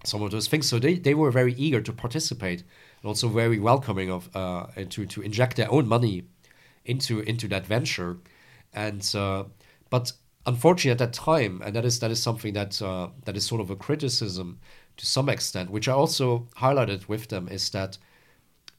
[0.06, 0.68] some of those things.
[0.68, 2.64] So they, they were very eager to participate
[3.02, 6.24] and also very welcoming of uh, to to inject their own money
[6.86, 8.18] into into that venture.
[8.74, 9.46] And uh,
[9.90, 10.12] but
[10.46, 13.62] unfortunately at that time, and that is that is something that uh, that is sort
[13.62, 14.60] of a criticism
[14.98, 17.98] to some extent, which I also highlighted with them, is that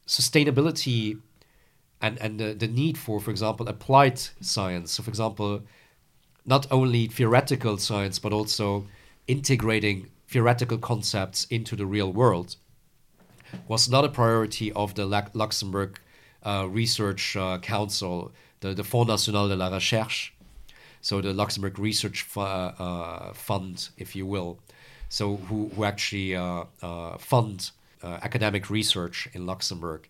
[0.07, 1.21] sustainability
[2.01, 4.93] and and the, the need for, for example, applied science.
[4.93, 5.63] So, for example,
[6.45, 8.87] not only theoretical science but also
[9.27, 12.57] integrating theoretical concepts into the real world
[13.69, 16.01] was not a priority of the Luxembourg
[16.45, 20.33] uh, Research uh, Council, the, the Fonds National de la Recherche,
[21.01, 24.59] so the Luxembourg Research uh, Fund, if you will,
[25.09, 27.71] so who, who actually uh, uh, fund
[28.03, 30.09] uh, academic research in Luxembourg.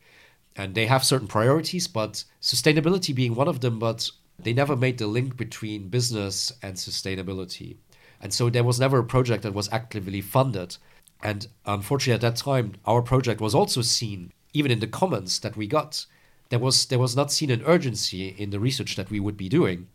[0.56, 4.98] and they have certain priorities, but sustainability being one of them, but they never made
[4.98, 7.76] the link between business and sustainability.
[8.20, 10.76] And so there was never a project that was actively funded.
[11.22, 15.56] And unfortunately, at that time, our project was also seen, even in the comments that
[15.56, 16.06] we got,
[16.48, 19.48] there was there was not seen an urgency in the research that we would be
[19.48, 19.88] doing,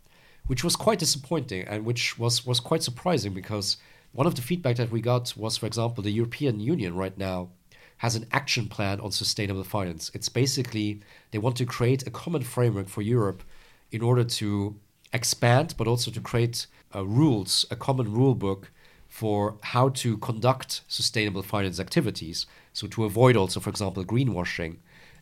[0.47, 3.77] which was quite disappointing and which was was quite surprising because
[4.13, 7.49] one of the feedback that we got was, for example, the European Union right now
[7.97, 10.11] has an action plan on sustainable finance.
[10.13, 11.01] It's basically
[11.31, 13.43] they want to create a common framework for Europe
[13.91, 14.75] in order to
[15.11, 18.71] expand, but also to create uh, rules, a common rule book
[19.15, 22.45] for how to conduct sustainable finance activities.
[22.73, 24.75] So to avoid also, for example, greenwashing.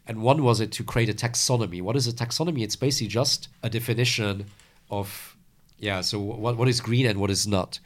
[0.08, 1.80] And one was it to create a taxonomy.
[1.80, 2.64] What is a taxonomy?
[2.64, 4.48] It's basically just a definition
[4.90, 5.38] of,
[5.78, 7.80] yeah, so what, what is green and what is not.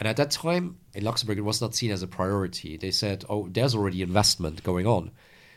[0.00, 2.76] And at that time in Luxembourg, it was not seen as a priority.
[2.76, 5.12] They said, "Oh, there's already investment going on,"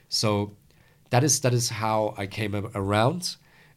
[0.07, 0.55] so
[1.09, 3.35] that is that is how I came around.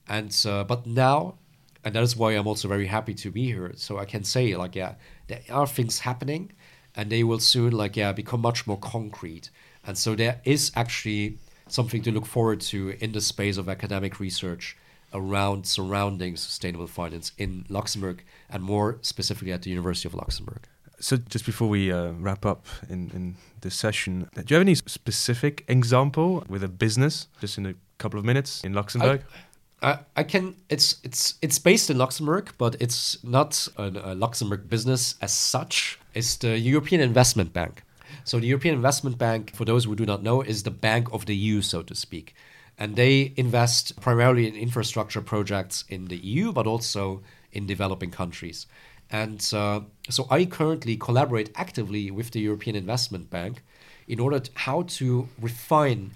[0.09, 1.39] And uh, but now,
[1.85, 3.73] and that is why I'm also very happy to be here.
[3.77, 4.95] So I can say, like, yeah,
[5.27, 6.53] there are things happening,
[6.95, 9.51] and they will soon, like, yeah, become much more concrete.
[9.85, 14.21] And so there is actually something to look forward to in the space of academic
[14.21, 14.77] research
[15.15, 20.67] around surrounding sustainable finance in Luxembourg and more specifically at the University of Luxembourg.
[21.01, 24.77] So, just before we uh, wrap up in, in this session, do you have any
[24.77, 29.21] specific example with a business, just in a couple of minutes in Luxembourg?
[29.21, 29.39] I,
[29.83, 30.55] I can.
[30.69, 35.99] It's it's it's based in Luxembourg, but it's not a, Luxembourg business as such.
[36.15, 37.83] It's the European Investment Bank.
[38.25, 41.27] So the European Investment Bank, for those who do not know, is the bank of
[41.27, 42.35] the EU, so to speak
[42.79, 47.23] and they invest primarily in infrastructure projects in the EU, but also
[47.53, 48.67] in developing countries.
[49.11, 53.63] And uh, so I currently collaborate actively with the European Investment Bank
[54.09, 56.13] in order to, how to refine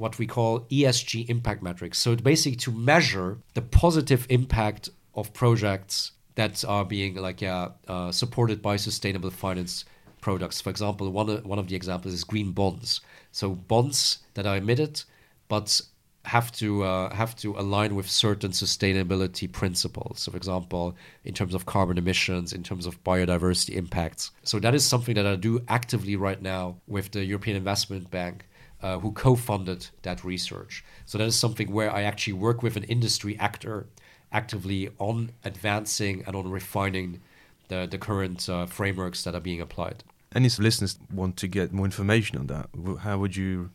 [0.00, 1.98] what we call ESG impact metrics.
[1.98, 8.10] So basically to measure the positive impact of projects that are being like yeah, uh,
[8.10, 9.84] supported by sustainable finance
[10.20, 10.60] products.
[10.60, 13.00] For example, one of, one of the examples is green bonds.
[13.32, 15.02] So bonds that are emitted
[15.48, 15.80] but
[16.24, 20.20] have to uh, have to align with certain sustainability principles.
[20.20, 24.30] So, for example, in terms of carbon emissions, in terms of biodiversity impacts.
[24.44, 28.46] So that is something that I do actively right now with the European Investment Bank,
[28.82, 30.84] uh, who co-funded that research.
[31.06, 33.86] So that is something where I actually work with an industry actor
[34.32, 37.20] actively on advancing and on refining
[37.68, 40.04] the the current uh, frameworks that are being applied.
[40.34, 42.68] Any listeners want to get more information on that,
[43.00, 43.70] how would you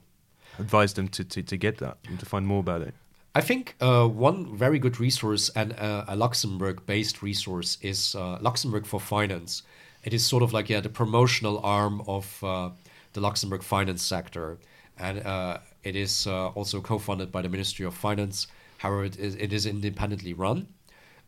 [0.57, 2.93] advise them to, to, to get that and to find more about it?
[3.33, 8.37] I think uh, one very good resource and uh, a Luxembourg based resource is uh,
[8.39, 9.63] Luxembourg for Finance.
[10.05, 12.69] It is sort of like yeah, the promotional arm of uh,
[13.11, 14.57] the Luxembourg finance sector.
[14.97, 18.47] And uh, it is uh, also co funded by the Ministry of Finance.
[18.77, 20.67] However, it is, it is independently run.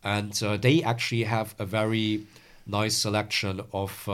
[0.03, 2.26] And they actually have a very
[2.65, 4.07] nice selection of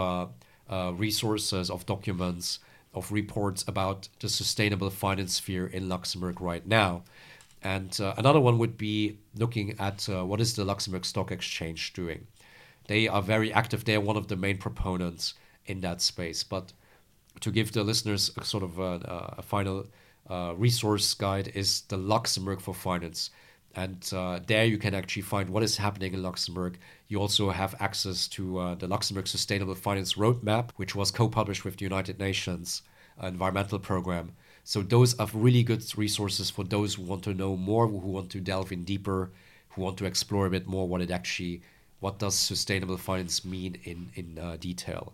[0.98, 2.60] resources, of documents
[2.94, 7.04] of reports about the sustainable finance sphere in Luxembourg right now.
[7.64, 11.94] And uh, another one would be looking at uh, what is the Luxembourg Stock Exchange
[11.94, 12.28] doing.
[12.88, 13.86] They are very active.
[13.86, 15.34] They are one of the main proponents
[15.66, 16.44] in that space.
[16.44, 16.74] But
[17.44, 19.86] to give the listeners a sort of a, a final
[20.30, 23.32] uh, resource guide is the Luxembourg for Finance.
[23.76, 26.78] And uh, there you can actually find what is happening in Luxembourg.
[27.10, 31.66] You also have access to uh, the Luxembourg Sustainable Finance Roadmap, which was co published
[31.66, 32.82] with the United Nations
[33.22, 34.32] Environmental Program.
[34.64, 38.30] So, those are really good resources for those who want to know more, who want
[38.30, 39.32] to delve in deeper,
[39.72, 41.62] who want to explore a bit more what it actually,
[42.00, 45.12] what does sustainable finance mean in, in uh, detail.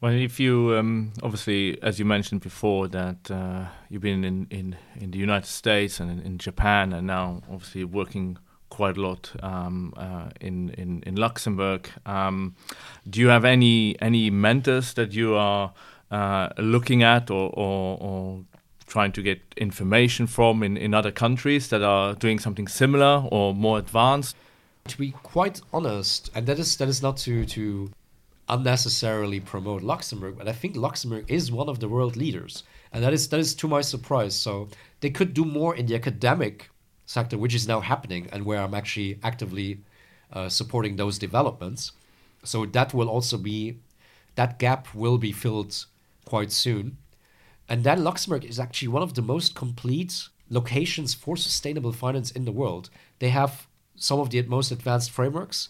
[0.00, 4.76] Well, if you um, obviously, as you mentioned before, that uh, you've been in, in,
[4.98, 8.38] in the United States and in, in Japan, and now obviously working
[8.70, 11.90] quite a lot um, uh, in, in in Luxembourg.
[12.06, 12.54] Um,
[13.10, 15.74] do you have any any mentors that you are
[16.10, 18.44] uh, looking at or, or, or
[18.86, 23.54] trying to get information from in, in other countries that are doing something similar or
[23.54, 24.34] more advanced?
[24.88, 27.90] To be quite honest, and that is that is not to to
[28.50, 33.12] unnecessarily promote Luxembourg, but I think Luxembourg is one of the world leaders, and that
[33.12, 34.34] is that is to my surprise.
[34.34, 34.68] So
[35.00, 36.68] they could do more in the academic
[37.06, 39.80] sector, which is now happening, and where I'm actually actively
[40.32, 41.92] uh, supporting those developments.
[42.44, 43.78] So that will also be
[44.34, 45.86] that gap will be filled
[46.24, 46.96] quite soon.
[47.68, 52.44] And then Luxembourg is actually one of the most complete locations for sustainable finance in
[52.44, 52.90] the world.
[53.20, 55.68] They have some of the most advanced frameworks.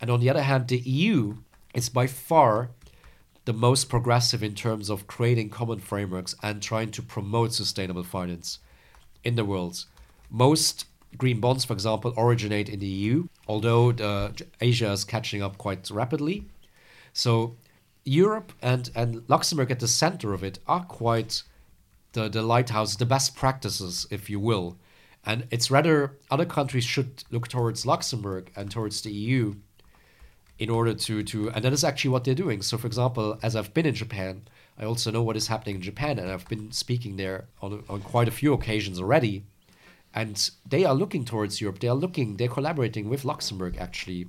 [0.00, 1.36] And on the other hand, the EU
[1.74, 2.70] is by far
[3.44, 8.58] the most progressive in terms of creating common frameworks and trying to promote sustainable finance.
[9.24, 9.84] in the world.
[10.30, 15.58] Most green bonds, for example, originate in the EU, although the, Asia is catching up
[15.58, 16.44] quite rapidly.
[17.12, 17.56] So
[18.04, 21.42] Europe and, and Luxembourg at the center of it are quite
[22.12, 24.76] the, the lighthouse, the best practices, if you will.
[25.24, 29.54] And it's rather other countries should look towards Luxembourg and towards the EU
[30.58, 32.62] in order to, to and that is actually what they're doing.
[32.62, 34.42] So for example, as I've been in Japan,
[34.78, 38.00] I also know what is happening in Japan and I've been speaking there on, on
[38.00, 39.44] quite a few occasions already.
[40.14, 41.78] And they are looking towards Europe.
[41.80, 44.26] They are looking, they're collaborating with Luxembourg actually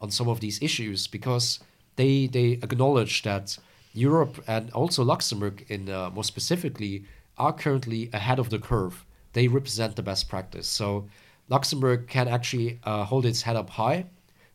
[0.00, 1.60] on some of these issues because
[1.96, 3.56] they they acknowledge that
[3.94, 7.04] Europe and also Luxembourg, in uh, more specifically,
[7.38, 9.04] are currently ahead of the curve.
[9.32, 10.66] They represent the best practice.
[10.66, 11.08] So
[11.48, 14.06] Luxembourg can actually uh, hold its head up high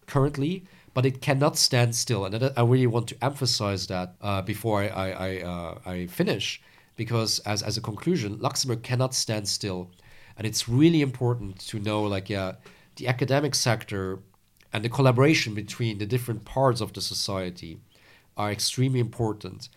[0.08, 0.64] currently,
[0.98, 2.26] but it cannot stand still.
[2.26, 6.60] And I really want to emphasize that uh, before I I, I, uh, I finish,
[6.96, 9.92] because as as a conclusion, Luxembourg cannot stand still,
[10.36, 12.54] and it's really important to know like yeah,
[12.96, 14.18] the academic sector
[14.74, 17.78] and the collaboration between the different parts of the society
[18.36, 19.70] are extremely important.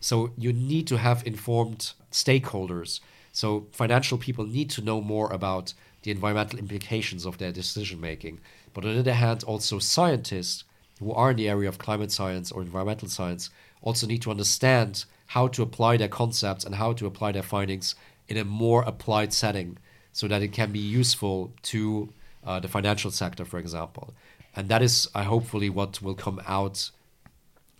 [0.00, 3.00] So you need to have informed stakeholders.
[3.32, 5.72] So financial people need to know more about
[6.06, 8.40] the environmental implications of their decision making.
[8.72, 10.64] But on the other hand, also scientists
[10.98, 13.50] who are in the area of climate science or environmental science
[13.82, 17.94] also need to understand how to apply their concepts and how to apply their findings
[18.28, 19.76] in a more applied setting
[20.12, 22.08] so that it can be useful to
[22.44, 24.14] uh, the financial sector, for example
[24.56, 26.90] and that is uh, hopefully what will come out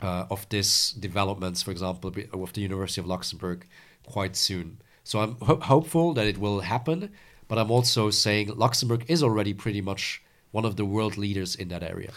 [0.02, 3.66] uh, of this developments, for example, with the University of Luxembourg
[4.04, 4.78] quite soon.
[5.02, 7.10] So I'm ho- hopeful that it will happen,
[7.48, 11.68] but I'm also saying Luxembourg is already pretty much one of the world leaders in
[11.68, 12.10] that area.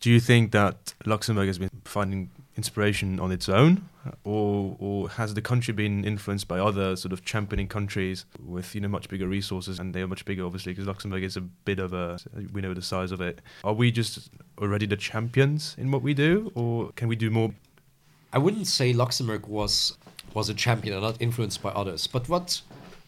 [0.00, 3.88] Do you think that Luxembourg has been finding inspiration on its own,
[4.24, 8.80] or or has the country been influenced by other sort of championing countries with you
[8.80, 11.78] know much bigger resources and they are much bigger obviously because Luxembourg is a bit
[11.78, 12.18] of a
[12.52, 13.40] we know the size of it.
[13.64, 17.52] Are we just already the champions in what we do, or can we do more?
[18.32, 19.96] I wouldn't say Luxembourg was
[20.34, 22.60] was a champion and not influenced by others, but what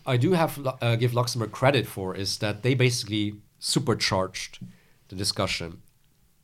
[0.09, 4.59] I do have uh, give Luxembourg credit for is that they basically supercharged
[5.09, 5.82] the discussion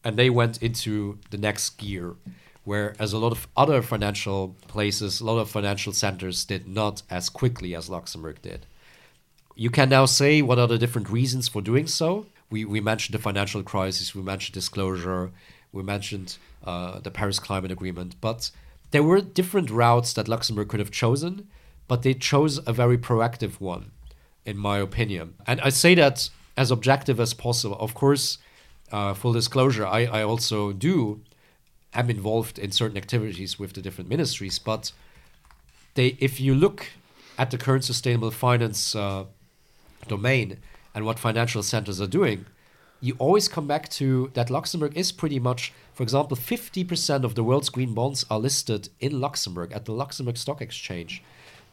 [0.04, 2.16] and they went into the next gear
[2.64, 7.28] whereas a lot of other financial places, a lot of financial centers did not as
[7.28, 8.66] quickly as Luxembourg did.
[9.54, 12.26] You can now say what are the different reasons for doing so.
[12.50, 15.30] We, we mentioned the financial crisis, we mentioned disclosure,
[15.72, 18.50] we mentioned uh, the Paris Climate Agreement, but
[18.90, 21.48] there were different routes that Luxembourg could have chosen,
[21.88, 23.90] but they chose a very proactive one,
[24.44, 25.34] in my opinion.
[25.46, 27.76] And I say that as objective as possible.
[27.78, 28.38] Of course,
[28.92, 31.20] uh, full disclosure, I, I also do
[31.94, 34.92] am involved in certain activities with the different ministries, but
[35.94, 36.90] they, if you look
[37.38, 39.24] at the current sustainable finance uh,
[40.08, 40.58] domain
[40.94, 42.46] and what financial centers are doing,
[43.00, 47.44] you always come back to that Luxembourg is pretty much, for example, 50% of the
[47.44, 51.22] world's green bonds are listed in Luxembourg at the Luxembourg Stock Exchange,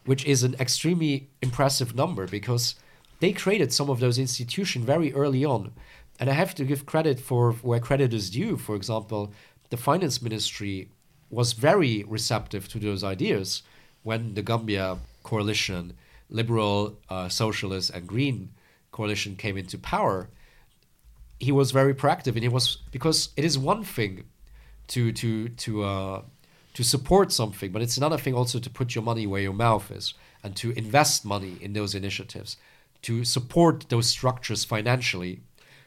[0.05, 2.75] which is an extremely impressive number because
[3.19, 5.71] they created some of those institutions very early on.
[6.19, 8.57] And I have to give credit for where credit is due.
[8.57, 9.33] For example,
[9.69, 10.89] the finance ministry
[11.29, 13.63] was very receptive to those ideas
[14.03, 15.93] when the Gambia coalition,
[16.29, 18.49] liberal, uh, socialist, and green
[18.91, 20.29] coalition came into power.
[21.39, 24.25] He was very proactive, and it was because it is one thing
[24.89, 26.21] to to to uh,
[26.73, 29.91] to support something, but it's another thing also to put your money where your mouth
[29.91, 30.13] is
[30.43, 32.57] and to invest money in those initiatives,
[33.01, 35.41] to support those structures financially,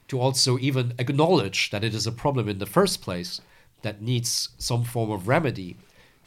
[0.08, 3.40] to also even acknowledge that it is a problem in the first place
[3.82, 5.76] that needs some form of remedy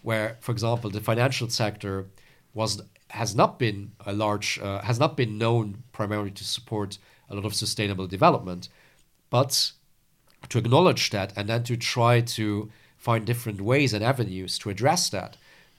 [0.04, 2.06] where for example the financial sector
[2.54, 6.98] was has not been a large uh, has not been known primarily to support
[7.30, 8.70] a lot of sustainable development
[9.30, 9.72] but
[10.50, 12.70] to acknowledge that and then to try to
[13.08, 15.38] find different ways and avenues to address that.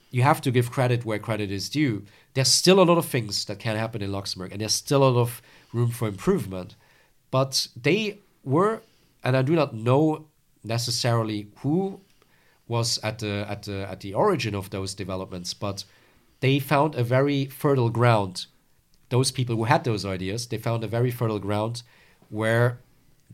[0.09, 1.95] You have to give credit where credit is due.
[2.33, 5.09] There's still a lot of things that can happen in luxembourg and there's still a
[5.09, 6.69] lot of room for improvement.
[7.29, 8.81] But they were
[9.23, 10.03] and i do not know
[10.63, 11.99] necessarily who
[12.75, 15.77] was at the at the at the origin of those developments, but
[16.43, 18.35] they found a very fertile ground.
[19.09, 21.83] Those people who had those ideas, they found a very fertile ground
[22.29, 22.67] where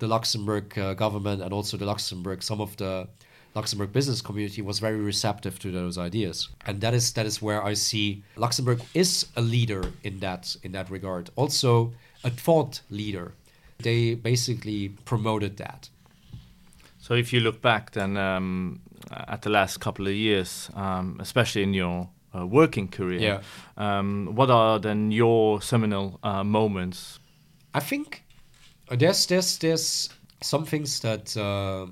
[0.01, 3.07] the Luxembourg uh, government and also the Luxembourg, some of the
[3.55, 7.63] Luxembourg business community was very receptive to those ideas, and that is that is where
[7.63, 11.29] I see Luxembourg is a leader in that in that regard.
[11.35, 11.93] Also,
[12.23, 13.33] a thought leader.
[13.79, 15.89] They basically promoted that.
[16.99, 18.81] So if you look back then um,
[19.11, 23.19] at the last couple of years, um, especially in your uh, working career.
[23.19, 23.41] Yeah.
[23.77, 27.19] Um, what are then your seminal uh, moments?
[27.73, 28.23] I think
[28.89, 30.09] there's there's there's
[30.41, 31.87] some things that uh,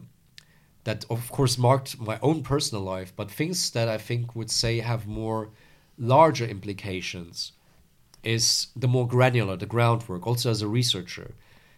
[0.83, 4.79] that of course marked my own personal life, but things that I think would say
[4.79, 5.49] have more
[5.97, 7.53] larger implications
[8.23, 11.33] is the more granular, the groundwork, also as a researcher,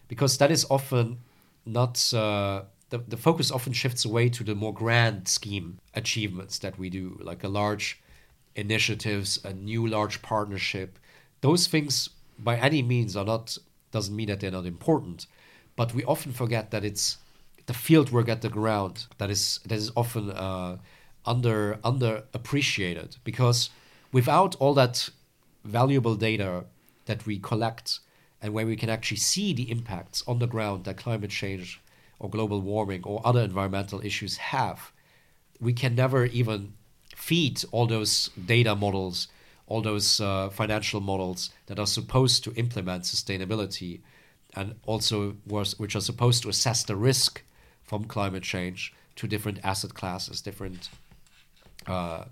[0.08, 1.18] because that is often
[1.64, 6.78] not uh, the the focus often shifts away to the more grand scheme achievements that
[6.78, 8.00] we do, like a large
[8.54, 10.98] initiatives, a new large partnership.
[11.40, 13.58] Those things by any means are not
[13.92, 15.26] doesn't mean that they're not important,
[15.74, 17.18] but we often forget that it's
[17.66, 20.76] the field work at the ground that is that is often uh,
[21.24, 23.70] under under appreciated because
[24.12, 25.10] without all that
[25.64, 26.64] valuable data
[27.06, 28.00] that we collect
[28.40, 31.80] and where we can actually see the impacts on the ground that climate change
[32.18, 34.92] or global warming or other environmental issues have,
[35.60, 36.72] we can never even
[37.14, 39.28] feed all those data models,
[39.66, 44.00] all those uh, financial models that are supposed to implement sustainability
[44.54, 47.42] and also was, which are supposed to assess the risk
[47.86, 50.90] from climate change to different asset classes, different
[51.86, 52.24] uh,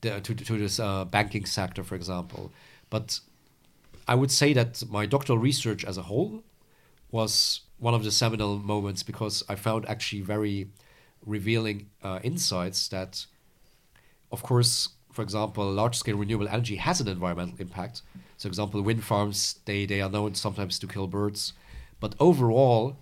[0.00, 2.50] to, to this uh, banking sector, for example.
[2.90, 3.20] But
[4.08, 6.42] I would say that my doctoral research as a whole
[7.10, 10.68] was one of the seminal moments because I found actually very
[11.24, 13.26] revealing uh, insights that,
[14.32, 18.02] of course, for example, large scale renewable energy has an environmental impact.
[18.38, 21.52] So, example, wind farms, they, they are known sometimes to kill birds.
[22.00, 22.96] But overall,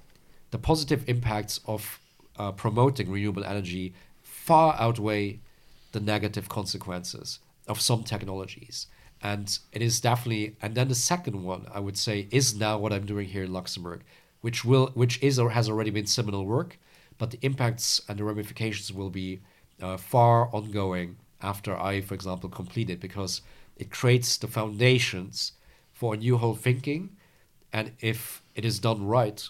[0.50, 1.99] the positive impacts of
[2.40, 5.38] uh, promoting renewable energy far outweigh
[5.92, 7.38] the negative consequences
[7.68, 8.86] of some technologies.
[9.22, 12.94] And it is definitely, and then the second one I would say is now what
[12.94, 14.00] I'm doing here in Luxembourg,
[14.40, 16.78] which will, which is or has already been seminal work,
[17.18, 19.40] but the impacts and the ramifications will be
[19.82, 23.42] uh, far ongoing after I, for example, complete it because
[23.76, 25.52] it creates the foundations
[25.92, 27.10] for a new whole thinking,
[27.70, 29.46] and if it is done right,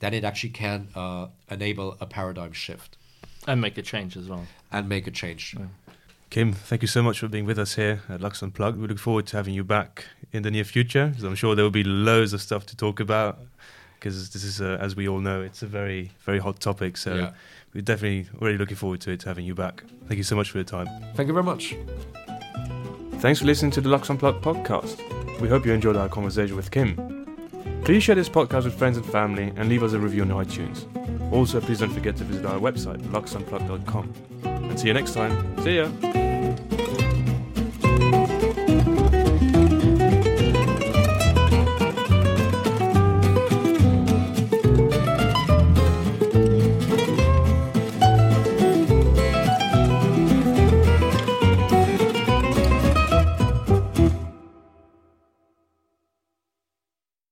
[0.00, 2.96] then it actually can uh, enable a paradigm shift
[3.46, 4.46] And make a change as well.
[4.72, 5.56] and make a change.
[6.30, 8.78] Kim, thank you so much for being with us here at Lux Unplugged.
[8.78, 11.64] We look forward to having you back in the near future, because I'm sure there
[11.64, 13.38] will be loads of stuff to talk about.
[13.98, 16.96] Because this is, uh, as we all know, it's a very, very hot topic.
[16.96, 17.32] So Yeah.
[17.74, 19.82] we're definitely already looking forward to it, to having you back.
[20.06, 20.86] Thank you so much for your time.
[21.16, 21.74] Thank you very much.
[23.20, 24.96] Thanks for listening to the Lux Unplugged podcast.
[25.40, 27.19] We hope you enjoyed our conversation with Kim.
[27.84, 30.84] Please share this podcast with friends and family and leave us a review on iTunes.
[31.32, 34.14] Also, please don't forget to visit our website, luxunplugged.com.
[34.44, 35.62] And see you next time.
[35.62, 36.99] See ya!